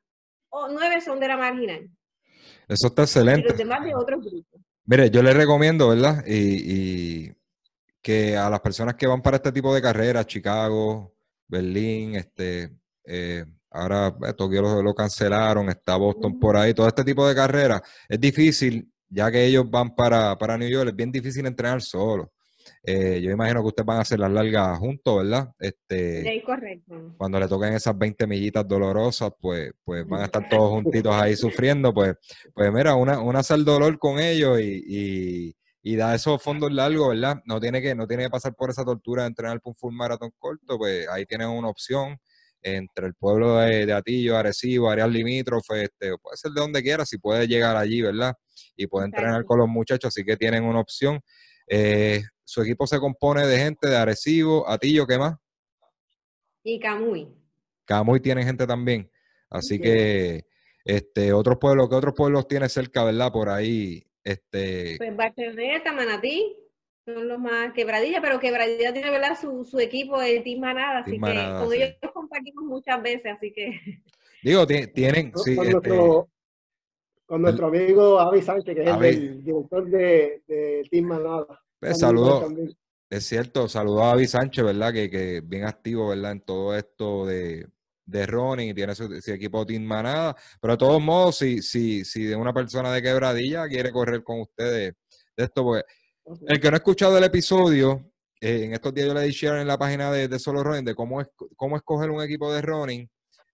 nueve 0.71 1.01
son 1.01 1.19
de 1.19 1.27
la 1.27 1.37
marginal. 1.37 1.89
Eso 2.67 2.87
está 2.87 3.03
excelente. 3.03 3.41
Y 3.41 3.43
los 3.43 3.57
demás 3.57 3.83
de 3.83 3.95
otros 3.95 4.23
grupos. 4.23 4.61
Mire, 4.85 5.09
yo 5.09 5.23
les 5.23 5.35
recomiendo, 5.35 5.89
¿verdad? 5.89 6.23
Y, 6.27 7.31
que 8.01 8.37
a 8.37 8.51
las 8.51 8.61
personas 8.61 8.93
que 8.95 9.07
van 9.07 9.23
para 9.23 9.37
este 9.37 9.51
tipo 9.51 9.73
de 9.73 9.81
carreras, 9.81 10.27
Chicago, 10.27 11.15
Berlín, 11.47 12.15
este, 12.15 12.69
eh, 13.03 13.45
ahora 13.75 14.15
eh, 14.27 14.33
Tokio 14.33 14.81
lo, 14.81 14.93
cancelaron, 14.93 15.69
está 15.69 15.95
Boston 15.97 16.39
por 16.39 16.55
ahí, 16.55 16.73
todo 16.73 16.87
este 16.87 17.03
tipo 17.03 17.27
de 17.27 17.35
carreras, 17.35 17.81
es 18.07 18.19
difícil, 18.19 18.89
ya 19.09 19.29
que 19.31 19.45
ellos 19.45 19.69
van 19.69 19.93
para, 19.95 20.37
para 20.37 20.57
New 20.57 20.69
York, 20.69 20.89
es 20.89 20.95
bien 20.95 21.11
difícil 21.11 21.45
entrenar 21.45 21.81
solo. 21.81 22.31
Eh, 22.83 23.19
yo 23.21 23.31
imagino 23.31 23.61
que 23.61 23.67
ustedes 23.67 23.85
van 23.85 23.97
a 23.97 24.01
hacer 24.01 24.19
las 24.19 24.31
largas 24.31 24.77
juntos, 24.79 25.17
¿verdad? 25.17 25.49
Este, 25.59 26.23
sí, 26.23 26.41
correcto. 26.43 27.13
Cuando 27.17 27.39
le 27.39 27.47
toquen 27.47 27.73
esas 27.73 27.97
20 27.97 28.27
millitas 28.27 28.67
dolorosas, 28.67 29.31
pues, 29.39 29.71
pues 29.83 30.07
van 30.07 30.21
a 30.21 30.25
estar 30.25 30.47
todos 30.49 30.69
juntitos 30.69 31.13
ahí 31.13 31.35
sufriendo. 31.35 31.93
Pues, 31.93 32.15
pues 32.53 32.71
mira, 32.71 32.95
una, 32.95 33.19
una 33.19 33.41
el 33.47 33.65
dolor 33.65 33.97
con 33.99 34.19
ellos 34.19 34.59
y, 34.59 35.55
y, 35.83 35.95
da 35.95 36.15
esos 36.15 36.41
fondos 36.41 36.71
largos, 36.71 37.09
¿verdad? 37.09 37.41
No 37.45 37.59
tiene 37.59 37.81
que, 37.81 37.93
no 37.93 38.07
tiene 38.07 38.23
que 38.23 38.29
pasar 38.29 38.55
por 38.55 38.69
esa 38.69 38.83
tortura 38.83 39.23
de 39.23 39.29
entrenar 39.29 39.61
por 39.61 39.71
un 39.71 39.75
full 39.75 39.93
maratón 39.93 40.31
corto, 40.37 40.77
pues 40.77 41.07
ahí 41.09 41.25
tienen 41.25 41.49
una 41.49 41.69
opción 41.69 42.17
entre 42.65 43.05
el 43.05 43.13
pueblo 43.13 43.57
de, 43.57 43.93
Atillo, 43.93 44.35
Arecibo, 44.35 44.89
áreas 44.89 45.09
limítrofes, 45.09 45.83
este, 45.83 46.17
puede 46.17 46.35
ser 46.35 46.51
de 46.51 46.61
donde 46.61 46.81
quiera, 46.81 47.05
si 47.05 47.19
puede 47.19 47.47
llegar 47.47 47.77
allí, 47.77 48.01
¿verdad? 48.01 48.33
Y 48.75 48.87
puede 48.87 49.05
entrenar 49.05 49.45
con 49.45 49.59
los 49.59 49.67
muchachos, 49.67 50.07
así 50.07 50.25
que 50.25 50.35
tienen 50.35 50.63
una 50.63 50.79
opción. 50.79 51.21
Eh, 51.67 52.23
su 52.43 52.63
equipo 52.63 52.87
se 52.87 52.99
compone 52.99 53.45
de 53.45 53.59
gente 53.59 53.87
de 53.87 53.95
Arecibo, 53.95 54.67
Atillo, 54.67 55.05
¿qué 55.05 55.19
más? 55.19 55.35
Y 56.63 56.79
Camuy. 56.79 57.27
Camuy 57.85 58.19
tiene 58.19 58.43
gente 58.43 58.65
también. 58.65 59.11
Así 59.47 59.79
que, 59.79 60.45
este, 60.83 61.33
otros 61.33 61.59
pueblos, 61.59 61.87
¿qué 61.87 61.95
otros 61.95 62.15
pueblos 62.15 62.47
tiene 62.47 62.67
cerca, 62.67 63.03
verdad? 63.03 63.31
Por 63.31 63.49
ahí, 63.49 64.03
este. 64.23 64.95
Pues 64.97 65.15
Barceloneta, 65.15 65.93
Manatí, 65.93 66.57
son 67.05 67.27
los 67.27 67.39
más 67.39 67.71
quebradillas, 67.73 68.19
pero 68.21 68.39
quebradilla 68.39 68.91
tiene, 68.91 69.11
¿verdad? 69.11 69.37
Su, 69.39 69.63
su 69.63 69.79
equipo 69.79 70.19
de 70.19 70.41
Team 70.41 70.59
Manada, 70.59 70.99
así 70.99 71.13
que 71.13 71.19
con 71.19 71.73
ellos 71.73 71.95
compartimos 72.13 72.63
muchas 72.65 73.01
veces, 73.01 73.33
así 73.37 73.53
que. 73.53 73.79
Digo, 74.43 74.67
tienen, 74.67 75.31
sí, 75.37 75.55
con, 75.55 75.65
este, 75.65 75.89
nuestro, 75.89 76.29
con 77.25 77.41
nuestro 77.41 77.67
amigo 77.67 78.19
Avi 78.19 78.41
Sánchez, 78.41 78.75
que 78.75 78.83
es 78.83 79.17
el, 79.17 79.43
director 79.43 79.89
de, 79.89 80.43
de 80.47 80.87
Team 80.91 81.05
Manada. 81.05 81.61
Pues, 81.79 81.99
saludos. 81.99 82.53
Es 83.09 83.25
cierto, 83.25 83.67
saludos 83.67 84.01
a 84.03 84.07
David 84.07 84.27
Sánchez, 84.27 84.63
¿verdad? 84.65 84.91
Que, 84.91 85.09
que 85.09 85.41
bien 85.41 85.63
activo, 85.63 86.09
¿verdad? 86.09 86.31
En 86.31 86.41
todo 86.41 86.75
esto 86.75 87.25
de, 87.25 87.67
de 88.05 88.25
running 88.25 88.69
y 88.69 88.73
tiene 88.73 88.95
su, 88.95 89.05
equipo 89.27 89.65
Team 89.65 89.83
Manada. 89.83 90.35
Pero 90.59 90.73
de 90.73 90.77
todos 90.77 91.01
modos, 91.01 91.37
si, 91.37 91.61
si, 91.61 92.03
si 92.03 92.23
de 92.23 92.35
una 92.35 92.53
persona 92.53 92.91
de 92.91 93.01
quebradilla 93.01 93.67
quiere 93.67 93.91
correr 93.91 94.23
con 94.23 94.41
ustedes 94.41 94.95
de 95.37 95.43
esto, 95.43 95.63
pues 95.63 95.83
el 96.47 96.59
que 96.59 96.69
no 96.69 96.75
ha 96.75 96.77
escuchado 96.77 97.17
el 97.17 97.23
episodio, 97.23 98.11
eh, 98.41 98.65
en 98.65 98.73
estos 98.73 98.93
días 98.93 99.07
yo 99.07 99.13
le 99.13 99.21
di 99.21 99.31
share 99.31 99.61
en 99.61 99.67
la 99.67 99.77
página 99.77 100.11
de, 100.11 100.27
de, 100.27 100.39
Solo 100.39 100.63
Running 100.63 100.85
de 100.85 100.95
cómo, 100.95 101.21
es, 101.21 101.27
cómo 101.55 101.77
escoger 101.77 102.09
un 102.09 102.21
equipo 102.23 102.53
de 102.53 102.61
running, 102.61 103.09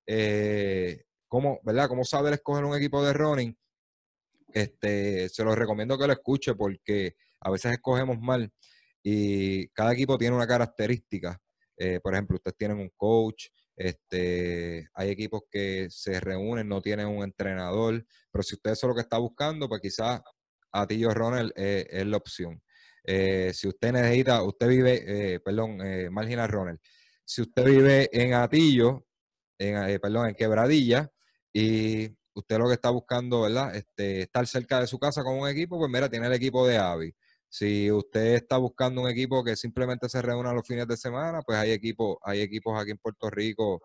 eh, 0.07 1.03
cómo, 1.27 1.59
¿verdad? 1.63 1.87
Cómo 1.87 2.03
saber 2.03 2.33
escoger 2.33 2.65
un 2.65 2.75
equipo 2.75 3.03
de 3.03 3.13
running. 3.13 3.57
Este, 4.53 5.29
se 5.29 5.43
los 5.43 5.57
recomiendo 5.57 5.97
que 5.97 6.07
lo 6.07 6.13
escuche 6.13 6.55
porque 6.55 7.15
a 7.39 7.49
veces 7.49 7.71
escogemos 7.71 8.19
mal 8.19 8.51
y 9.01 9.67
cada 9.69 9.93
equipo 9.93 10.17
tiene 10.17 10.35
una 10.35 10.47
característica. 10.47 11.39
Eh, 11.77 11.99
por 12.01 12.13
ejemplo, 12.13 12.35
ustedes 12.35 12.57
tienen 12.57 12.77
un 12.77 12.91
coach, 12.95 13.47
este, 13.75 14.89
hay 14.93 15.09
equipos 15.09 15.43
que 15.49 15.87
se 15.89 16.19
reúnen, 16.19 16.67
no 16.67 16.81
tienen 16.81 17.07
un 17.07 17.23
entrenador, 17.23 18.05
pero 18.31 18.43
si 18.43 18.55
usted 18.55 18.71
es 18.71 18.83
lo 18.83 18.93
que 18.93 19.01
está 19.01 19.17
buscando, 19.17 19.67
pues 19.67 19.81
quizás 19.81 20.21
Atillo 20.71 21.13
Ronald 21.13 21.51
eh, 21.55 21.87
es 21.89 22.05
la 22.05 22.17
opción. 22.17 22.61
Eh, 23.03 23.51
si 23.53 23.67
usted 23.67 23.93
necesita, 23.93 24.43
usted 24.43 24.67
vive, 24.67 25.39
perdón, 25.43 25.79
Marginal 26.11 26.49
Ronald, 26.49 26.79
si 27.25 27.41
usted 27.41 27.65
vive 27.65 28.09
en 28.11 28.33
Atillo, 28.33 29.05
en, 29.57 29.99
perdón, 29.99 30.29
en 30.29 30.35
Quebradilla, 30.35 31.11
y 31.53 32.09
usted 32.33 32.57
lo 32.57 32.67
que 32.67 32.73
está 32.73 32.89
buscando, 32.89 33.41
¿verdad? 33.41 33.75
Este, 33.75 34.21
estar 34.21 34.45
cerca 34.47 34.79
de 34.79 34.87
su 34.87 34.99
casa 34.99 35.23
con 35.23 35.37
un 35.37 35.49
equipo, 35.49 35.77
pues 35.77 35.91
mira, 35.91 36.09
tiene 36.09 36.27
el 36.27 36.33
equipo 36.33 36.65
de 36.67 36.77
Avi. 36.77 37.13
Si 37.49 37.91
usted 37.91 38.35
está 38.35 38.57
buscando 38.57 39.01
un 39.01 39.09
equipo 39.09 39.43
que 39.43 39.55
simplemente 39.55 40.07
se 40.07 40.21
reúna 40.21 40.53
los 40.53 40.65
fines 40.65 40.87
de 40.87 40.95
semana, 40.95 41.41
pues 41.41 41.57
hay 41.57 41.71
equipos, 41.71 42.17
hay 42.23 42.41
equipos 42.41 42.79
aquí 42.79 42.91
en 42.91 42.97
Puerto 42.97 43.29
Rico, 43.29 43.81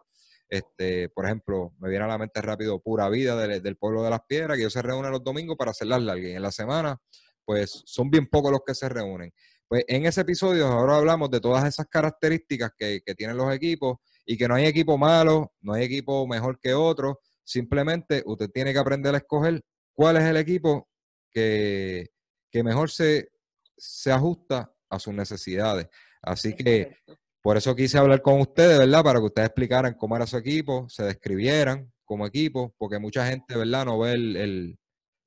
este, 0.49 1.09
por 1.09 1.25
ejemplo, 1.25 1.75
me 1.79 1.89
viene 1.89 2.05
a 2.05 2.09
la 2.09 2.19
mente 2.19 2.41
rápido 2.41 2.81
Pura 2.81 3.09
Vida 3.09 3.37
del, 3.37 3.77
pueblo 3.77 4.03
de 4.03 4.11
las 4.11 4.21
Piedras, 4.29 4.57
que 4.57 4.63
ellos 4.63 4.73
se 4.73 4.83
reúnen 4.83 5.11
los 5.11 5.25
domingos 5.25 5.57
para 5.57 5.73
hacer 5.73 5.89
las 5.89 6.03
largas. 6.03 6.31
En 6.31 6.43
la 6.43 6.53
semana, 6.53 7.01
pues 7.45 7.83
son 7.87 8.11
bien 8.11 8.27
pocos 8.27 8.53
los 8.53 8.61
que 8.65 8.75
se 8.75 8.89
reúnen. 8.89 9.33
Pues 9.69 9.85
en 9.89 10.07
ese 10.07 10.21
episodio 10.21 10.67
ahora 10.67 10.97
hablamos 10.97 11.31
de 11.31 11.41
todas 11.41 11.65
esas 11.65 11.87
características 11.87 12.71
que, 12.77 13.01
que 13.05 13.15
tienen 13.15 13.37
los 13.37 13.53
equipos 13.53 13.99
y 14.25 14.37
que 14.37 14.47
no 14.47 14.55
hay 14.55 14.67
equipo 14.67 14.97
malo, 14.97 15.53
no 15.61 15.73
hay 15.73 15.85
equipo 15.85 16.27
mejor 16.27 16.61
que 16.61 16.75
otro. 16.75 17.21
Simplemente 17.43 18.23
usted 18.27 18.49
tiene 18.51 18.73
que 18.73 18.79
aprender 18.79 19.15
a 19.15 19.19
escoger 19.19 19.63
cuál 19.93 20.17
es 20.17 20.25
el 20.25 20.37
equipo 20.37 20.89
que, 21.31 22.11
que 22.51 22.63
mejor 22.63 22.91
se, 22.91 23.31
se 23.77 24.13
ajusta 24.13 24.73
a 24.89 24.99
sus 24.99 25.13
necesidades. 25.13 25.89
Así 26.23 26.55
que 26.55 26.99
por 27.47 27.57
eso 27.57 27.77
quise 27.77 27.97
hablar 27.97 28.23
con 28.23 28.41
ustedes, 28.41 28.77
¿verdad? 28.77 29.05
Para 29.05 29.21
que 29.21 29.27
ustedes 29.27 29.47
explicaran 29.47 29.95
cómo 29.95 30.17
era 30.17 30.27
su 30.27 30.37
equipo, 30.37 30.89
se 30.89 31.05
describieran 31.05 31.93
como 32.05 32.27
equipo, 32.27 32.75
porque 32.77 32.99
mucha 32.99 33.25
gente, 33.25 33.57
¿verdad? 33.57 33.85
No 33.85 34.01
ve 34.01 34.15
el, 34.15 34.77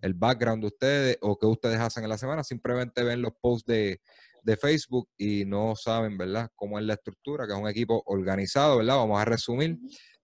el, 0.02 0.14
background 0.16 0.62
de 0.62 0.68
ustedes 0.68 1.18
o 1.22 1.40
qué 1.40 1.46
ustedes 1.46 1.80
hacen 1.80 2.04
en 2.04 2.10
la 2.10 2.18
semana, 2.18 2.44
simplemente 2.44 3.06
ven 3.06 3.22
los 3.22 3.32
posts 3.40 3.66
de, 3.68 4.02
de 4.44 4.58
Facebook 4.58 5.08
y 5.18 5.46
no 5.46 5.78
saben, 5.78 6.18
¿verdad? 6.18 6.50
Cómo 6.58 6.78
es 6.78 6.84
la 6.84 6.96
estructura, 6.96 7.48
que 7.48 7.54
es 7.54 7.58
un 7.58 7.70
equipo 7.70 8.04
organizado, 8.06 8.80
¿verdad? 8.80 8.98
Vamos 8.98 9.22
a 9.22 9.24
resumir. 9.24 9.78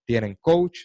Tienen 0.03 0.35
coach, 0.41 0.79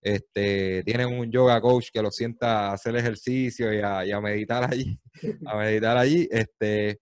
este, 0.00 0.82
tienen 0.84 1.08
un 1.08 1.30
yoga 1.30 1.60
coach 1.60 1.88
que 1.92 2.00
lo 2.00 2.10
sienta 2.10 2.70
a 2.70 2.72
hacer 2.72 2.96
ejercicio 2.96 3.70
y 3.70 3.82
a, 3.82 4.18
meditar 4.18 4.64
allí, 4.64 4.98
a 5.46 5.58
meditar 5.58 5.98
allí, 5.98 6.26
este, 6.30 7.00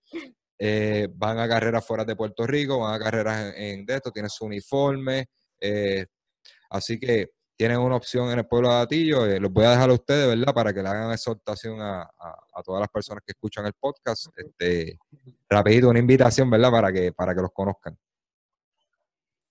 eh, 0.65 1.09
van 1.13 1.41
a 1.41 1.49
carreras 1.49 1.85
fuera 1.85 2.05
de 2.05 2.15
Puerto 2.15 2.47
Rico, 2.47 2.79
van 2.79 2.95
a 2.95 2.99
carreras 3.01 3.53
en, 3.57 3.85
de 3.85 3.97
esto, 3.97 4.13
tienen 4.13 4.31
su 4.31 4.45
uniforme, 4.45 5.27
eh, 5.59 6.07
así 6.71 7.01
que 7.01 7.31
tienen 7.57 7.79
una 7.79 7.97
opción 7.97 8.31
en 8.31 8.39
el 8.39 8.47
pueblo 8.47 8.69
de 8.69 8.77
Atillo, 8.77 9.27
eh, 9.27 9.41
los 9.41 9.53
voy 9.53 9.65
a 9.65 9.71
dejar 9.71 9.91
a 9.91 9.95
ustedes, 9.95 10.29
¿verdad? 10.29 10.55
Para 10.55 10.73
que 10.73 10.81
le 10.81 10.89
hagan 10.89 11.11
exhortación 11.11 11.81
a, 11.81 12.03
a, 12.03 12.63
todas 12.63 12.79
las 12.79 12.89
personas 12.91 13.25
que 13.27 13.33
escuchan 13.33 13.67
el 13.67 13.73
podcast, 13.73 14.29
este, 14.37 14.99
rapidito 15.49 15.89
una 15.89 15.99
invitación, 15.99 16.49
¿verdad? 16.49 16.71
Para 16.71 16.93
que, 16.93 17.13
para 17.13 17.35
que 17.35 17.41
los 17.41 17.51
conozcan. 17.53 17.99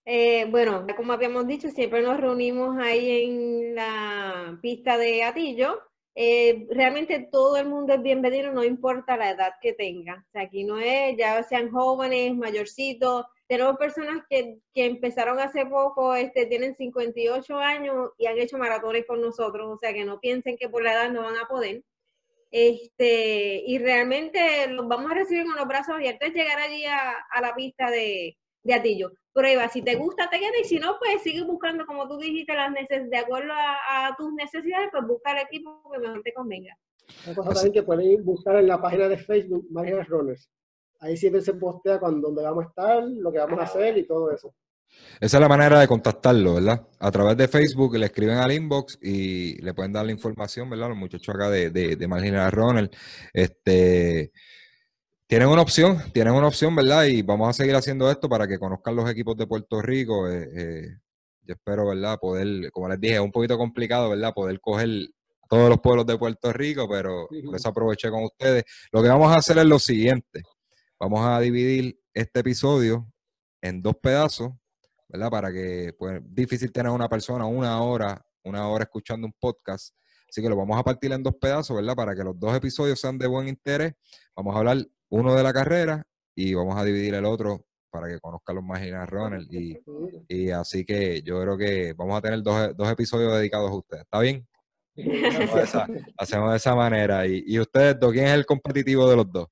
Eh, 0.05 0.45
bueno, 0.49 0.87
como 0.95 1.11
habíamos 1.11 1.45
dicho, 1.45 1.69
siempre 1.71 2.01
nos 2.01 2.21
reunimos 2.21 2.77
ahí 2.77 3.25
en 3.25 3.75
la 3.75 4.57
pista 4.61 4.97
de 4.97 5.25
Atillo. 5.25 5.90
Eh, 6.13 6.67
realmente 6.69 7.29
todo 7.31 7.55
el 7.57 7.67
mundo 7.67 7.93
es 7.93 8.01
bienvenido, 8.01 8.51
no 8.51 8.63
importa 8.63 9.15
la 9.17 9.31
edad 9.31 9.53
que 9.61 9.73
tenga. 9.73 10.25
O 10.27 10.31
sea, 10.31 10.41
aquí 10.43 10.63
no 10.63 10.77
es, 10.77 11.15
ya 11.17 11.41
sean 11.43 11.71
jóvenes, 11.71 12.35
mayorcitos, 12.35 13.25
tenemos 13.47 13.77
personas 13.77 14.23
que, 14.29 14.59
que, 14.73 14.85
empezaron 14.85 15.39
hace 15.39 15.65
poco, 15.65 16.15
este, 16.15 16.45
tienen 16.45 16.75
58 16.75 17.57
años 17.57 18.11
y 18.17 18.25
han 18.25 18.37
hecho 18.37 18.57
maratones 18.57 19.05
con 19.05 19.21
nosotros, 19.21 19.67
o 19.67 19.77
sea 19.77 19.93
que 19.93 20.05
no 20.05 20.19
piensen 20.19 20.57
que 20.57 20.69
por 20.69 20.83
la 20.83 20.93
edad 20.93 21.11
no 21.11 21.23
van 21.23 21.37
a 21.37 21.47
poder. 21.47 21.83
Este, 22.51 23.63
y 23.65 23.77
realmente 23.77 24.67
los 24.67 24.87
vamos 24.87 25.11
a 25.11 25.15
recibir 25.15 25.45
con 25.45 25.55
los 25.55 25.67
brazos 25.67 25.95
abiertos, 25.95 26.33
llegar 26.33 26.59
allí 26.59 26.85
a, 26.85 27.11
a 27.31 27.41
la 27.41 27.55
pista 27.55 27.89
de, 27.89 28.37
de 28.63 28.73
Atillo. 28.73 29.11
Prueba, 29.33 29.69
si 29.69 29.81
te 29.81 29.95
gusta, 29.95 30.29
te 30.29 30.39
queda, 30.39 30.59
y 30.61 30.65
si 30.65 30.77
no, 30.77 30.97
pues 30.99 31.21
sigue 31.23 31.43
buscando, 31.43 31.85
como 31.85 32.07
tú 32.07 32.17
dijiste, 32.17 32.53
las 32.53 32.71
neces 32.71 33.09
de 33.09 33.17
acuerdo 33.17 33.53
a, 33.53 34.07
a, 34.07 34.15
tus 34.17 34.33
necesidades, 34.33 34.89
pues 34.91 35.07
busca 35.07 35.31
el 35.31 35.45
equipo 35.45 35.81
que 35.91 35.99
mejor 35.99 36.21
te 36.21 36.33
convenga. 36.33 36.77
Una 37.25 37.35
cosa 37.35 37.53
también 37.53 37.73
que 37.73 37.83
pueden 37.83 38.25
buscar 38.25 38.57
en 38.57 38.67
la 38.67 38.81
página 38.81 39.07
de 39.07 39.17
Facebook, 39.17 39.67
María 39.71 40.03
Runners. 40.03 40.49
Ahí 40.99 41.17
siempre 41.17 41.41
se 41.41 41.53
postea 41.53 41.99
cuando 41.99 42.27
dónde 42.27 42.43
vamos 42.43 42.65
a 42.65 42.67
estar, 42.67 43.03
lo 43.03 43.31
que 43.31 43.39
vamos 43.39 43.59
a 43.59 43.63
hacer 43.63 43.97
y 43.97 44.05
todo 44.05 44.31
eso. 44.31 44.53
Esa 45.19 45.37
es 45.37 45.41
la 45.41 45.47
manera 45.47 45.79
de 45.79 45.87
contactarlo, 45.87 46.55
¿verdad? 46.55 46.85
A 46.99 47.11
través 47.11 47.37
de 47.37 47.47
Facebook 47.47 47.95
le 47.95 48.07
escriben 48.07 48.37
al 48.37 48.51
inbox 48.51 48.99
y 49.01 49.61
le 49.61 49.73
pueden 49.73 49.93
dar 49.93 50.05
la 50.05 50.11
información, 50.11 50.69
¿verdad? 50.69 50.89
Los 50.89 50.97
muchachos 50.97 51.33
acá 51.33 51.49
de, 51.49 51.69
de, 51.69 51.95
de 51.95 52.07
Marginal 52.07 52.51
Ronald. 52.51 52.91
Este, 53.33 54.31
tienen 55.31 55.47
una 55.47 55.61
opción, 55.61 55.97
tienen 56.11 56.33
una 56.33 56.47
opción, 56.47 56.75
¿verdad? 56.75 57.05
Y 57.05 57.21
vamos 57.21 57.47
a 57.47 57.53
seguir 57.53 57.73
haciendo 57.73 58.11
esto 58.11 58.27
para 58.27 58.49
que 58.49 58.59
conozcan 58.59 58.97
los 58.97 59.09
equipos 59.09 59.37
de 59.37 59.47
Puerto 59.47 59.81
Rico. 59.81 60.29
Eh, 60.29 60.49
eh, 60.53 60.97
yo 61.43 61.53
espero, 61.53 61.87
¿verdad? 61.87 62.19
Poder, 62.19 62.69
como 62.69 62.89
les 62.89 62.99
dije, 62.99 63.13
es 63.13 63.21
un 63.21 63.31
poquito 63.31 63.57
complicado, 63.57 64.09
¿verdad? 64.09 64.33
Poder 64.33 64.59
coger 64.59 64.89
todos 65.49 65.69
los 65.69 65.79
pueblos 65.79 66.05
de 66.05 66.17
Puerto 66.17 66.51
Rico, 66.51 66.85
pero 66.89 67.29
eso 67.55 67.69
aproveché 67.69 68.09
con 68.09 68.25
ustedes. 68.25 68.65
Lo 68.91 69.01
que 69.01 69.07
vamos 69.07 69.31
a 69.31 69.37
hacer 69.37 69.57
es 69.57 69.63
lo 69.63 69.79
siguiente. 69.79 70.43
Vamos 70.99 71.25
a 71.25 71.39
dividir 71.39 71.97
este 72.13 72.41
episodio 72.41 73.09
en 73.61 73.81
dos 73.81 73.95
pedazos, 74.03 74.51
¿verdad? 75.07 75.29
Para 75.29 75.53
que, 75.53 75.95
pues, 75.97 76.19
difícil 76.25 76.73
tener 76.73 76.91
una 76.91 77.07
persona 77.07 77.45
una 77.45 77.81
hora, 77.81 78.21
una 78.43 78.67
hora 78.67 78.83
escuchando 78.83 79.27
un 79.27 79.33
podcast. 79.39 79.95
Así 80.29 80.41
que 80.41 80.49
lo 80.49 80.57
vamos 80.57 80.77
a 80.77 80.83
partir 80.83 81.09
en 81.13 81.23
dos 81.23 81.35
pedazos, 81.39 81.73
¿verdad? 81.73 81.95
Para 81.95 82.13
que 82.17 82.23
los 82.25 82.37
dos 82.37 82.53
episodios 82.53 82.99
sean 82.99 83.17
de 83.17 83.27
buen 83.27 83.47
interés. 83.47 83.93
Vamos 84.35 84.53
a 84.53 84.59
hablar 84.59 84.85
uno 85.11 85.35
de 85.35 85.43
la 85.43 85.53
carrera 85.53 86.03
y 86.35 86.53
vamos 86.53 86.77
a 86.77 86.83
dividir 86.83 87.13
el 87.13 87.25
otro 87.25 87.65
para 87.89 88.07
que 88.07 88.19
conozcan 88.19 88.55
los 88.55 88.63
Maginas 88.63 89.09
Runner. 89.09 89.41
Y, 89.49 89.77
y, 90.27 90.49
así 90.49 90.85
que 90.85 91.21
yo 91.21 91.41
creo 91.41 91.57
que 91.57 91.93
vamos 91.93 92.17
a 92.17 92.21
tener 92.21 92.41
dos, 92.41 92.75
dos 92.75 92.89
episodios 92.89 93.35
dedicados 93.35 93.69
a 93.69 93.75
ustedes. 93.75 94.03
¿Está 94.03 94.19
bien? 94.19 94.47
Hacemos 94.97 95.55
de 95.55 95.63
esa, 95.63 95.85
hacemos 96.17 96.51
de 96.51 96.57
esa 96.57 96.75
manera. 96.75 97.27
Y, 97.27 97.43
y 97.45 97.59
ustedes, 97.59 97.97
¿quién 97.99 98.27
es 98.27 98.33
el 98.33 98.45
competitivo 98.45 99.09
de 99.09 99.15
los 99.17 99.31
dos? 99.31 99.47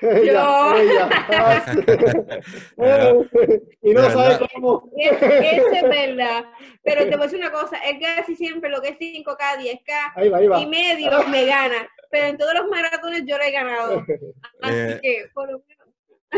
Yo. 0.00 0.10
y 3.82 3.92
no 3.92 4.10
sabe 4.10 4.48
cómo. 4.54 4.90
Eso 4.96 5.26
es 5.26 5.82
verdad. 5.82 6.46
Pero 6.82 7.02
te 7.02 7.10
voy 7.10 7.20
a 7.20 7.24
decir 7.24 7.38
una 7.38 7.52
cosa, 7.52 7.76
él 7.86 8.00
casi 8.00 8.34
siempre 8.34 8.70
lo 8.70 8.80
que 8.80 8.88
es 8.88 8.98
5K, 8.98 9.58
10K 9.58 10.12
ahí 10.16 10.30
va, 10.30 10.38
ahí 10.38 10.48
va. 10.48 10.60
y 10.60 10.66
medio 10.66 11.10
me 11.28 11.44
gana. 11.44 11.86
Pero 12.10 12.26
en 12.26 12.36
todos 12.38 12.54
los 12.54 12.68
maratones 12.68 13.22
yo 13.26 13.38
lo 13.38 13.44
he 13.44 13.50
ganado. 13.52 14.04
Así 14.62 14.74
Eh, 14.74 14.98
que, 15.02 15.24
por 15.32 15.50
lo 15.50 15.62
menos. 15.66 15.88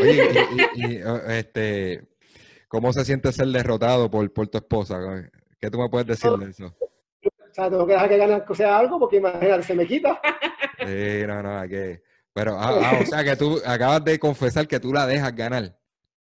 Oye, 0.01 0.31
y, 0.77 0.83
y- 0.93 0.97
y, 0.99 1.03
oh, 1.03 1.17
este, 1.29 2.03
¿cómo 2.69 2.93
se 2.93 3.05
siente 3.05 3.33
ser 3.33 3.47
derrotado 3.49 4.11
por, 4.11 4.31
por 4.33 4.49
tu 4.49 4.59
esposa? 4.59 4.99
¿Qué 5.61 5.71
tú 5.71 5.79
me 5.79 5.89
puedes 5.89 6.07
decir 6.07 6.31
de 6.33 6.51
eso? 6.51 6.67
O 6.67 7.55
sea, 7.55 7.69
tengo 7.71 7.87
que 7.87 7.93
dejar 7.93 8.09
que 8.09 8.17
ganar 8.17 8.45
que 8.47 8.55
sea 8.55 8.79
algo 8.79 8.99
porque 8.99 9.17
imagínate, 9.17 9.63
se 9.63 9.75
me 9.75 9.87
quita. 9.87 10.21
Sí, 10.79 11.27
no, 11.27 11.43
no, 11.43 11.59
hay 11.61 11.69
que... 11.69 12.03
Pero, 12.35 12.57
ah, 12.59 12.81
ah, 12.83 12.99
o 13.03 13.07
sea, 13.07 13.23
que 13.23 13.37
tú 13.37 13.61
acabas 13.65 14.03
de 14.05 14.19
confesar 14.19 14.67
que 14.67 14.81
tú 14.81 14.93
la 14.93 15.07
dejas 15.07 15.35
ganar. 15.37 15.77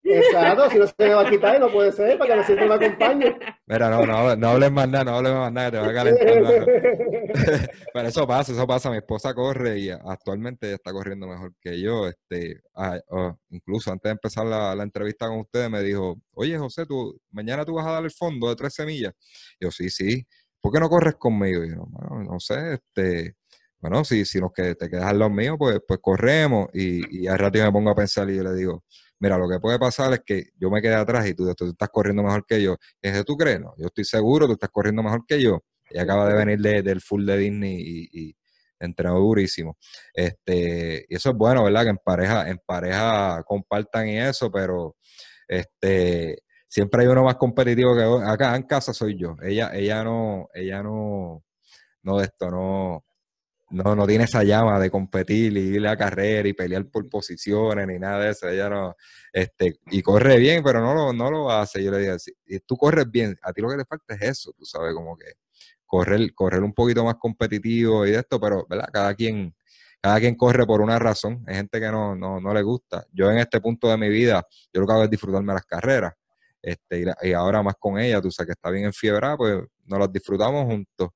Exacto, 0.03 0.69
si 0.69 0.77
no 0.77 0.87
se 0.87 0.93
me 0.97 1.13
va 1.13 1.27
a 1.27 1.29
quitar, 1.29 1.59
no 1.59 1.71
puede 1.71 1.91
ser, 1.91 2.17
para 2.17 2.31
que 2.31 2.37
no 2.37 2.43
siempre 2.45 2.67
me 2.67 2.75
acompañe. 2.75 3.37
Mira, 3.65 3.89
no, 3.89 4.05
no, 4.05 4.35
no 4.35 4.49
hables 4.49 4.71
más 4.71 4.89
nada, 4.89 5.05
no 5.05 5.15
hables 5.15 5.33
más 5.33 5.53
nada, 5.53 5.71
que 5.71 5.77
te 5.77 5.83
va 5.83 5.89
a 5.89 5.93
calentar. 5.93 6.65
Pero 7.93 8.07
eso 8.07 8.27
pasa, 8.27 8.51
eso 8.51 8.67
pasa. 8.67 8.91
Mi 8.91 8.97
esposa 8.97 9.33
corre 9.33 9.79
y 9.79 9.89
actualmente 9.89 10.73
está 10.73 10.91
corriendo 10.91 11.27
mejor 11.27 11.53
que 11.61 11.79
yo. 11.79 12.07
Este, 12.07 12.61
ah, 12.75 12.99
oh, 13.09 13.37
incluso 13.49 13.91
antes 13.91 14.09
de 14.09 14.11
empezar 14.11 14.45
la, 14.45 14.75
la 14.75 14.83
entrevista 14.83 15.27
con 15.27 15.39
ustedes 15.39 15.69
me 15.69 15.81
dijo, 15.81 16.17
oye 16.33 16.57
José, 16.57 16.85
tú 16.85 17.17
mañana 17.31 17.63
tú 17.63 17.75
vas 17.75 17.87
a 17.87 17.91
dar 17.91 18.03
el 18.03 18.11
fondo 18.11 18.49
de 18.49 18.55
tres 18.55 18.73
semillas. 18.73 19.13
yo, 19.59 19.71
sí, 19.71 19.89
sí. 19.89 20.25
¿Por 20.59 20.73
qué 20.73 20.79
no 20.79 20.89
corres 20.89 21.15
conmigo? 21.15 21.63
Y 21.63 21.71
yo, 21.71 21.85
bueno, 21.87 22.23
no 22.23 22.39
sé, 22.39 22.75
este, 22.75 23.35
bueno, 23.79 24.05
si, 24.05 24.23
si 24.23 24.39
nos 24.39 24.53
que 24.53 24.75
te 24.75 24.89
quedas 24.89 25.05
al 25.05 25.19
lado 25.19 25.29
mío, 25.29 25.57
pues, 25.57 25.79
pues 25.85 25.99
corremos. 26.01 26.69
Y, 26.73 27.23
y 27.23 27.27
al 27.27 27.37
rato 27.37 27.57
yo 27.57 27.65
me 27.65 27.71
pongo 27.71 27.89
a 27.89 27.95
pensar 27.95 28.29
y 28.29 28.37
yo 28.37 28.43
le 28.43 28.53
digo, 28.53 28.83
mira, 29.23 29.37
lo 29.37 29.47
que 29.47 29.57
puede 29.59 29.79
pasar 29.79 30.11
es 30.13 30.19
que 30.25 30.49
yo 30.59 30.69
me 30.69 30.81
quedé 30.81 30.95
atrás 30.95 31.25
y 31.27 31.33
tú, 31.33 31.53
tú 31.55 31.69
estás 31.69 31.87
corriendo 31.89 32.21
mejor 32.23 32.45
que 32.45 32.61
yo. 32.61 32.75
Y 33.01 33.09
dice, 33.09 33.23
¿tú 33.23 33.37
crees? 33.37 33.61
No, 33.61 33.73
yo 33.77 33.87
estoy 33.87 34.03
seguro, 34.03 34.47
tú 34.47 34.53
estás 34.53 34.69
corriendo 34.69 35.01
mejor 35.01 35.25
que 35.25 35.41
yo. 35.41 35.63
Y 35.89 35.97
acaba 35.97 36.27
de 36.27 36.33
venir 36.35 36.59
de- 36.59 36.81
del 36.81 36.99
full 37.01 37.25
de 37.25 37.37
Disney 37.37 37.77
y, 37.79 38.09
y 38.29 38.35
entrenó 38.79 39.17
durísimo. 39.19 39.77
Este, 40.13 41.05
y 41.07 41.15
eso 41.15 41.29
es 41.29 41.35
bueno, 41.37 41.63
¿verdad? 41.63 41.83
Que 41.83 41.89
en 41.91 41.97
pareja, 41.99 42.49
en 42.49 42.59
pareja 42.65 43.41
compartan 43.45 44.09
y 44.09 44.19
eso, 44.19 44.51
pero 44.51 44.97
este, 45.47 46.43
siempre 46.67 47.03
hay 47.03 47.07
uno 47.07 47.23
más 47.23 47.35
competitivo 47.37 47.95
que 47.95 48.03
acá 48.29 48.55
en 48.57 48.63
casa 48.63 48.93
soy 48.93 49.17
yo. 49.17 49.35
Ella, 49.41 49.71
ella 49.73 50.03
no, 50.03 50.49
ella 50.53 50.83
no, 50.83 51.43
no 52.03 52.17
de 52.17 52.25
esto, 52.25 52.51
no, 52.51 53.05
no, 53.73 53.95
no 53.95 54.07
tiene 54.07 54.25
esa 54.25 54.43
llama 54.43 54.79
de 54.79 54.89
competir 54.91 55.55
y 55.57 55.61
ir 55.77 55.87
a 55.87 55.97
carrera 55.97 56.47
y 56.47 56.53
pelear 56.53 56.85
por 56.87 57.09
posiciones 57.09 57.87
ni 57.87 57.99
nada 57.99 58.19
de 58.25 58.31
eso. 58.31 58.47
Ella 58.49 58.69
no, 58.69 58.95
este, 59.33 59.79
y 59.91 60.01
corre 60.01 60.37
bien, 60.37 60.63
pero 60.63 60.81
no 60.81 60.93
lo, 60.93 61.13
no 61.13 61.31
lo 61.31 61.51
hace. 61.51 61.83
Yo 61.83 61.91
le 61.91 61.99
digo, 61.99 62.17
si 62.19 62.33
tú 62.65 62.77
corres 62.77 63.09
bien, 63.09 63.37
a 63.41 63.51
ti 63.53 63.61
lo 63.61 63.69
que 63.69 63.77
te 63.77 63.85
falta 63.85 64.15
es 64.15 64.21
eso, 64.21 64.53
tú 64.57 64.65
sabes, 64.65 64.93
como 64.93 65.17
que 65.17 65.25
correr, 65.85 66.33
correr 66.33 66.63
un 66.63 66.73
poquito 66.73 67.03
más 67.03 67.15
competitivo 67.15 68.05
y 68.05 68.11
de 68.11 68.19
esto, 68.19 68.39
pero, 68.39 68.65
¿verdad? 68.69 68.89
Cada 68.91 69.13
quien, 69.15 69.55
cada 70.01 70.19
quien 70.19 70.35
corre 70.35 70.65
por 70.65 70.81
una 70.81 70.99
razón. 70.99 71.43
Hay 71.47 71.55
gente 71.55 71.79
que 71.79 71.87
no, 71.91 72.15
no, 72.15 72.39
no 72.39 72.53
le 72.53 72.61
gusta. 72.61 73.05
Yo 73.11 73.31
en 73.31 73.37
este 73.39 73.61
punto 73.61 73.87
de 73.89 73.97
mi 73.97 74.09
vida, 74.09 74.45
yo 74.73 74.81
lo 74.81 74.87
que 74.87 74.93
hago 74.93 75.03
es 75.03 75.09
disfrutarme 75.09 75.53
las 75.53 75.65
carreras. 75.65 76.13
Este, 76.61 76.99
y, 76.99 77.05
la- 77.05 77.17
y 77.21 77.33
ahora 77.33 77.61
más 77.61 77.75
con 77.79 77.99
ella, 77.99 78.21
tú 78.21 78.31
sabes 78.31 78.47
que 78.47 78.53
está 78.53 78.69
bien 78.69 78.85
enfiebrada, 78.85 79.35
pues 79.37 79.59
nos 79.85 79.99
las 79.99 80.11
disfrutamos 80.11 80.65
juntos. 80.65 81.09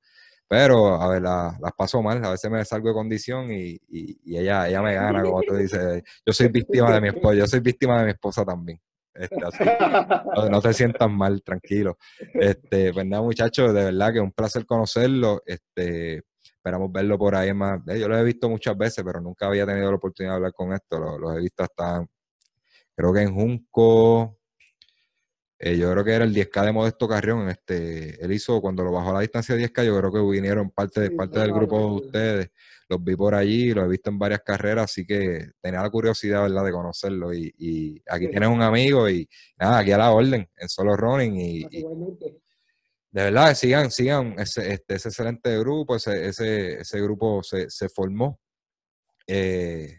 Pero, 0.49 0.95
a 1.01 1.09
ver, 1.09 1.21
la- 1.21 1.57
las 1.61 1.73
paso 1.73 2.01
mal, 2.01 2.23
a 2.23 2.31
veces 2.31 2.49
me 2.49 2.63
salgo 2.63 2.87
de 2.89 2.93
condición 2.93 3.51
y, 3.51 3.71
y- 3.89 4.17
y 4.23 4.37
ella, 4.37 4.67
ella 4.69 4.81
me 4.81 4.93
gana, 4.93 5.21
como 5.23 5.41
tú 5.43 5.55
dices. 5.55 6.03
Yo 6.25 6.31
soy 6.33 6.47
víctima 6.47 6.93
de 6.93 7.01
mi 7.01 7.07
esposa, 7.09 7.35
yo 7.35 7.47
soy 7.47 7.59
víctima 7.59 7.99
de 7.99 8.05
mi 8.05 8.11
esposa 8.11 8.45
también. 8.45 8.79
Este, 9.13 9.43
así 9.45 9.63
no, 10.35 10.49
no 10.49 10.61
te 10.61 10.73
sientas 10.73 11.09
mal, 11.09 11.41
tranquilo. 11.43 11.97
Este, 12.33 12.93
pues 12.93 13.05
nada, 13.05 13.23
muchachos, 13.23 13.73
de 13.73 13.85
verdad 13.85 14.11
que 14.13 14.19
es 14.19 14.23
un 14.23 14.31
placer 14.31 14.65
conocerlo. 14.65 15.41
Este, 15.45 16.23
esperamos 16.43 16.91
verlo 16.91 17.17
por 17.17 17.35
ahí 17.35 17.53
más. 17.53 17.81
eh, 17.87 17.99
Yo 17.99 18.07
lo 18.07 18.17
he 18.17 18.23
visto 18.23 18.47
muchas 18.47 18.77
veces, 18.77 19.03
pero 19.03 19.19
nunca 19.19 19.47
había 19.47 19.65
tenido 19.65 19.89
la 19.89 19.97
oportunidad 19.97 20.33
de 20.33 20.35
hablar 20.37 20.53
con 20.53 20.71
esto. 20.71 20.99
Lo- 20.99 21.17
Los, 21.17 21.35
he 21.35 21.39
visto 21.41 21.63
hasta, 21.63 22.05
creo 22.95 23.11
que 23.13 23.21
en 23.21 23.33
Junco. 23.33 24.36
Eh, 25.59 25.77
yo 25.77 25.91
creo 25.91 26.03
que 26.03 26.13
era 26.13 26.23
el 26.25 26.33
10K 26.33 26.65
de 26.65 26.71
Modesto 26.71 27.07
Carrión. 27.07 27.49
Este, 27.49 28.23
él 28.23 28.31
hizo, 28.31 28.61
cuando 28.61 28.83
lo 28.83 28.91
bajó 28.91 29.09
a 29.11 29.13
la 29.13 29.19
distancia 29.21 29.55
de 29.55 29.61
10K, 29.69 29.85
yo 29.85 29.97
creo 29.97 30.11
que 30.11 30.31
vinieron 30.35 30.69
parte, 30.71 31.01
de 31.01 31.09
Sí, 31.09 31.15
parte 31.15 31.39
del 31.39 31.51
grupo 31.53 31.77
de 31.79 32.05
ustedes. 32.05 32.51
Los 32.89 33.03
vi 33.03 33.15
por 33.15 33.35
allí, 33.35 33.73
los 33.73 33.85
he 33.85 33.89
visto 33.89 34.09
en 34.09 34.17
varias 34.19 34.41
carreras, 34.45 34.85
así 34.85 35.05
que 35.05 35.49
tenía 35.59 35.81
la 35.81 35.89
curiosidad, 35.89 36.43
¿verdad?, 36.43 36.63
de 36.63 36.71
conocerlo. 36.71 37.33
Y, 37.33 37.53
y 37.57 38.01
aquí 38.07 38.25
Sí. 38.25 38.31
tienes 38.31 38.49
un 38.49 38.61
amigo 38.61 39.09
y 39.09 39.27
nada, 39.59 39.79
aquí 39.79 39.91
a 39.91 39.97
la 39.97 40.11
orden, 40.11 40.49
en 40.55 40.69
solo 40.69 40.95
running. 40.95 41.35
Y, 41.35 41.57
y 41.69 41.77
Igualmente. 41.79 42.25
de 43.11 43.23
verdad, 43.23 43.55
sigan, 43.55 43.91
sigan 43.91 44.35
ese, 44.39 44.71
este, 44.73 44.95
ese 44.95 45.09
excelente 45.09 45.57
grupo, 45.59 45.95
ese, 45.97 46.27
ese, 46.27 46.79
ese 46.81 47.01
grupo 47.01 47.43
se, 47.43 47.69
se 47.69 47.89
formó. 47.89 48.39
eh, 49.27 49.97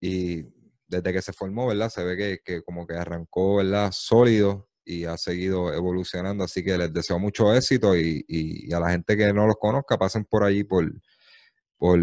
y 0.00 0.44
desde 0.88 1.12
que 1.12 1.22
se 1.22 1.32
formó, 1.32 1.66
¿verdad? 1.68 1.90
Se 1.90 2.02
ve 2.02 2.16
que, 2.16 2.38
que 2.44 2.62
como 2.62 2.86
que 2.86 2.94
arrancó, 2.94 3.56
¿verdad? 3.56 3.90
Sólido 3.92 4.68
y 4.84 5.04
ha 5.04 5.16
seguido 5.18 5.72
evolucionando. 5.74 6.44
Así 6.44 6.64
que 6.64 6.78
les 6.78 6.92
deseo 6.92 7.18
mucho 7.18 7.54
éxito 7.54 7.94
y, 7.96 8.24
y- 8.26 8.68
y 8.70 8.72
a 8.72 8.80
la 8.80 8.90
gente 8.90 9.16
que 9.16 9.32
no 9.32 9.46
los 9.46 9.56
conozca, 9.56 9.98
pasen 9.98 10.24
por 10.24 10.42
allí 10.44 10.64
por, 10.64 10.90
por, 11.76 11.98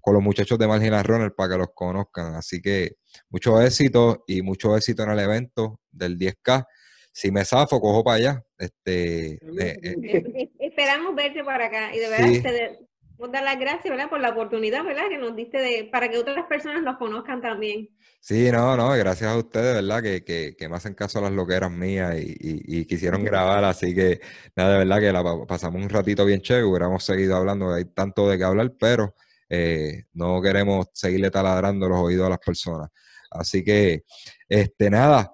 con 0.00 0.14
los 0.14 0.22
muchachos 0.22 0.58
de 0.58 0.66
Marginal 0.66 1.04
Runner 1.04 1.32
para 1.34 1.52
que 1.54 1.58
los 1.58 1.68
conozcan. 1.74 2.34
Así 2.34 2.60
que 2.62 2.96
mucho 3.28 3.60
éxito 3.60 4.24
y 4.26 4.42
mucho 4.42 4.76
éxito 4.76 5.02
en 5.02 5.10
el 5.10 5.18
evento 5.20 5.80
del 5.90 6.18
10K. 6.18 6.66
Si 7.12 7.30
me 7.30 7.44
zafo, 7.44 7.80
cojo 7.80 8.02
para 8.02 8.16
allá. 8.16 8.44
Este, 8.56 9.38
me- 9.42 9.72
eh, 9.82 9.96
Eh, 10.02 10.50
Esperamos 10.58 11.14
verte 11.14 11.44
para 11.44 11.66
acá 11.66 11.94
y 11.94 11.98
de 11.98 12.08
verdad 12.08 12.28
Sí. 12.32 12.42
te 12.42 12.78
dar 13.30 13.44
las 13.44 13.58
gracias, 13.60 13.84
¿verdad? 13.88 14.08
Por 14.10 14.20
la 14.20 14.30
oportunidad, 14.30 14.82
¿verdad? 14.84 15.08
Que 15.08 15.18
nos 15.18 15.36
diste 15.36 15.58
de, 15.58 15.84
para 15.92 16.08
que 16.10 16.18
otras 16.18 16.44
personas 16.46 16.82
nos 16.82 16.96
conozcan 16.96 17.40
también. 17.40 17.88
Sí, 18.24 18.52
no, 18.52 18.76
no, 18.76 18.90
gracias 18.90 19.30
a 19.32 19.36
ustedes, 19.36 19.74
¿verdad? 19.74 20.00
Que, 20.00 20.22
que, 20.24 20.54
que 20.56 20.68
me 20.68 20.76
hacen 20.76 20.94
caso 20.94 21.18
a 21.18 21.22
las 21.22 21.32
loqueras 21.32 21.72
mías 21.72 22.14
y, 22.20 22.36
y, 22.38 22.80
y 22.82 22.84
quisieron 22.86 23.24
grabar, 23.24 23.64
así 23.64 23.92
que 23.96 24.20
nada, 24.54 24.74
de 24.74 24.78
verdad 24.78 25.00
que 25.00 25.12
la 25.12 25.24
pa- 25.24 25.44
pasamos 25.44 25.82
un 25.82 25.88
ratito 25.88 26.24
bien 26.24 26.40
chévere, 26.40 26.64
hubiéramos 26.64 27.04
seguido 27.04 27.36
hablando, 27.36 27.72
hay 27.74 27.84
tanto 27.86 28.28
de 28.28 28.38
qué 28.38 28.44
hablar, 28.44 28.72
pero 28.78 29.16
eh, 29.48 30.04
no 30.12 30.40
queremos 30.40 30.86
seguirle 30.92 31.32
taladrando 31.32 31.88
los 31.88 31.98
oídos 31.98 32.26
a 32.26 32.30
las 32.30 32.38
personas. 32.38 32.90
Así 33.32 33.64
que, 33.64 34.04
este, 34.48 34.88
nada, 34.88 35.32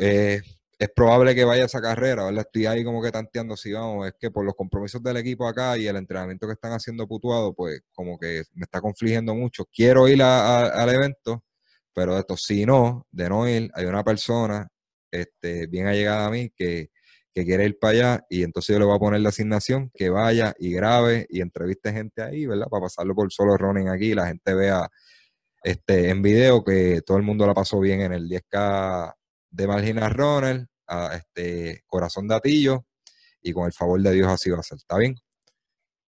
eh, 0.00 0.40
es 0.78 0.88
probable 0.94 1.34
que 1.34 1.44
vaya 1.44 1.62
a 1.62 1.66
esa 1.66 1.80
carrera, 1.80 2.24
¿verdad? 2.24 2.44
Estoy 2.46 2.66
ahí 2.66 2.84
como 2.84 3.02
que 3.02 3.10
tanteando 3.12 3.56
si 3.56 3.72
vamos, 3.72 4.06
es 4.08 4.14
que 4.18 4.30
por 4.30 4.44
los 4.44 4.54
compromisos 4.54 5.02
del 5.02 5.16
equipo 5.18 5.46
acá 5.46 5.78
y 5.78 5.86
el 5.86 5.96
entrenamiento 5.96 6.46
que 6.46 6.54
están 6.54 6.72
haciendo 6.72 7.06
putuado, 7.06 7.54
pues 7.54 7.80
como 7.94 8.18
que 8.18 8.42
me 8.54 8.64
está 8.64 8.80
confligiendo 8.80 9.34
mucho. 9.34 9.64
Quiero 9.72 10.08
ir 10.08 10.22
al 10.22 10.88
evento, 10.90 11.44
pero 11.94 12.18
esto, 12.18 12.36
si 12.36 12.66
no, 12.66 13.06
de 13.10 13.28
no 13.28 13.48
ir, 13.48 13.70
hay 13.74 13.86
una 13.86 14.04
persona 14.04 14.68
este, 15.10 15.66
bien 15.68 15.86
allegada 15.86 16.26
a 16.26 16.30
mí 16.30 16.50
que, 16.54 16.90
quiere 17.32 17.64
ir 17.64 17.78
para 17.80 17.90
allá 17.90 18.26
y 18.28 18.44
entonces 18.44 18.74
yo 18.74 18.78
le 18.78 18.84
voy 18.84 18.94
a 18.94 19.00
poner 19.00 19.20
la 19.20 19.30
asignación 19.30 19.90
que 19.92 20.08
vaya 20.08 20.54
y 20.56 20.72
grabe 20.72 21.26
y 21.28 21.40
entreviste 21.40 21.92
gente 21.92 22.22
ahí, 22.22 22.46
¿verdad? 22.46 22.68
Para 22.68 22.82
pasarlo 22.82 23.12
por 23.12 23.32
solo 23.32 23.56
running 23.56 23.88
aquí 23.88 24.12
y 24.12 24.14
la 24.14 24.28
gente 24.28 24.54
vea 24.54 24.88
este, 25.64 26.10
en 26.10 26.22
video 26.22 26.62
que 26.62 27.02
todo 27.04 27.16
el 27.16 27.24
mundo 27.24 27.44
la 27.44 27.52
pasó 27.52 27.80
bien 27.80 28.02
en 28.02 28.12
el 28.12 28.28
10K 28.28 29.14
de 29.50 29.66
Margina 29.66 30.08
Ronald, 30.08 30.68
a 30.86 31.16
este 31.16 31.82
Corazón 31.86 32.28
de 32.28 32.36
Atillo, 32.36 32.86
y 33.42 33.52
con 33.52 33.66
el 33.66 33.72
favor 33.72 34.00
de 34.00 34.12
Dios 34.12 34.28
así 34.28 34.50
va 34.50 34.58
a 34.58 34.62
ser. 34.62 34.78
¿Está 34.78 34.98
bien? 34.98 35.16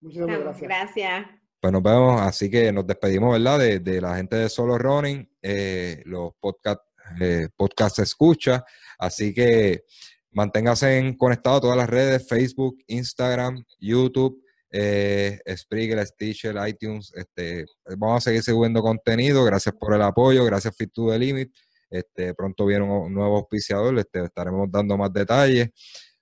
Muchísimas 0.01 0.41
gracias. 0.41 0.69
Gracias. 0.69 1.44
Pues 1.65 1.73
nos 1.73 1.83
vemos, 1.83 2.21
así 2.21 2.51
que 2.51 2.71
nos 2.73 2.87
despedimos, 2.87 3.33
¿verdad? 3.33 3.59
De, 3.59 3.99
la 3.99 4.17
gente 4.17 4.37
de 4.37 4.51
Solo 4.51 4.77
Running, 4.77 5.27
eh, 5.41 6.03
los 6.05 6.35
podcast, 6.39 6.83
eh, 7.19 7.49
podcast 7.57 8.01
escucha, 8.01 8.63
así 8.99 9.33
que 9.33 9.85
manténgase 10.31 11.17
conectado 11.17 11.57
a 11.57 11.61
todas 11.63 11.77
las 11.79 11.89
redes, 11.89 12.29
Facebook, 12.29 12.77
Instagram, 12.87 13.65
YouTube, 13.81 14.45
eh, 14.71 15.41
Spreaker, 15.57 16.07
Stitcher, 16.07 16.55
iTunes. 16.69 17.11
Este, 17.15 17.65
vamos 17.97 18.19
a 18.19 18.21
seguir 18.21 18.43
subiendo 18.43 18.83
contenido. 18.83 19.43
Gracias 19.43 19.75
por 19.75 19.95
el 19.95 20.03
apoyo, 20.03 20.45
gracias 20.45 20.77
Fit 20.77 20.93
to 20.93 21.13
the 21.13 21.19
Limit. 21.19 21.51
Este, 21.89 22.35
pronto 22.35 22.67
viene 22.67 22.85
un, 22.85 23.15
nuevo 23.15 23.39
auspiciador, 23.39 23.99
este, 23.99 24.23
estaremos 24.23 24.71
dando 24.71 24.99
más 24.99 25.11
detalles. 25.11 25.71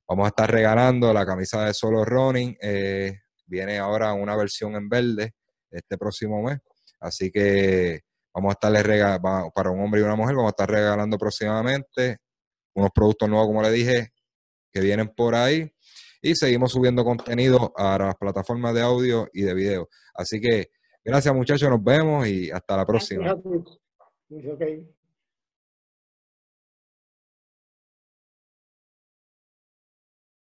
Vamos 0.06 0.24
a 0.24 0.28
estar 0.28 0.48
regalando 0.48 1.12
la 1.12 1.26
camisa 1.26 1.64
de 1.64 1.74
Solo 1.74 2.04
Running. 2.04 2.56
Eh, 2.62 3.21
viene 3.52 3.78
ahora 3.78 4.14
una 4.14 4.34
versión 4.34 4.74
en 4.74 4.88
verde 4.88 5.34
este 5.70 5.98
próximo 5.98 6.42
mes. 6.42 6.58
Así 6.98 7.30
que 7.30 8.00
vamos 8.34 8.50
a 8.50 8.52
estarle 8.54 8.82
regalando, 8.82 9.50
para 9.54 9.70
un 9.70 9.80
hombre 9.80 10.00
y 10.00 10.04
una 10.04 10.16
mujer, 10.16 10.34
vamos 10.34 10.48
a 10.48 10.56
estar 10.56 10.70
regalando 10.70 11.18
próximamente 11.18 12.16
unos 12.74 12.90
productos 12.94 13.28
nuevos, 13.28 13.46
como 13.46 13.62
le 13.62 13.70
dije, 13.70 14.12
que 14.72 14.80
vienen 14.80 15.08
por 15.08 15.34
ahí. 15.34 15.70
Y 16.22 16.34
seguimos 16.34 16.72
subiendo 16.72 17.04
contenido 17.04 17.72
a 17.76 17.98
las 17.98 18.14
plataformas 18.16 18.74
de 18.74 18.80
audio 18.80 19.28
y 19.34 19.42
de 19.42 19.54
video. 19.54 19.88
Así 20.14 20.40
que 20.40 20.70
gracias 21.04 21.34
muchachos, 21.34 21.68
nos 21.68 21.82
vemos 21.84 22.26
y 22.26 22.50
hasta 22.50 22.76
la 22.76 22.86
próxima. 22.86 23.36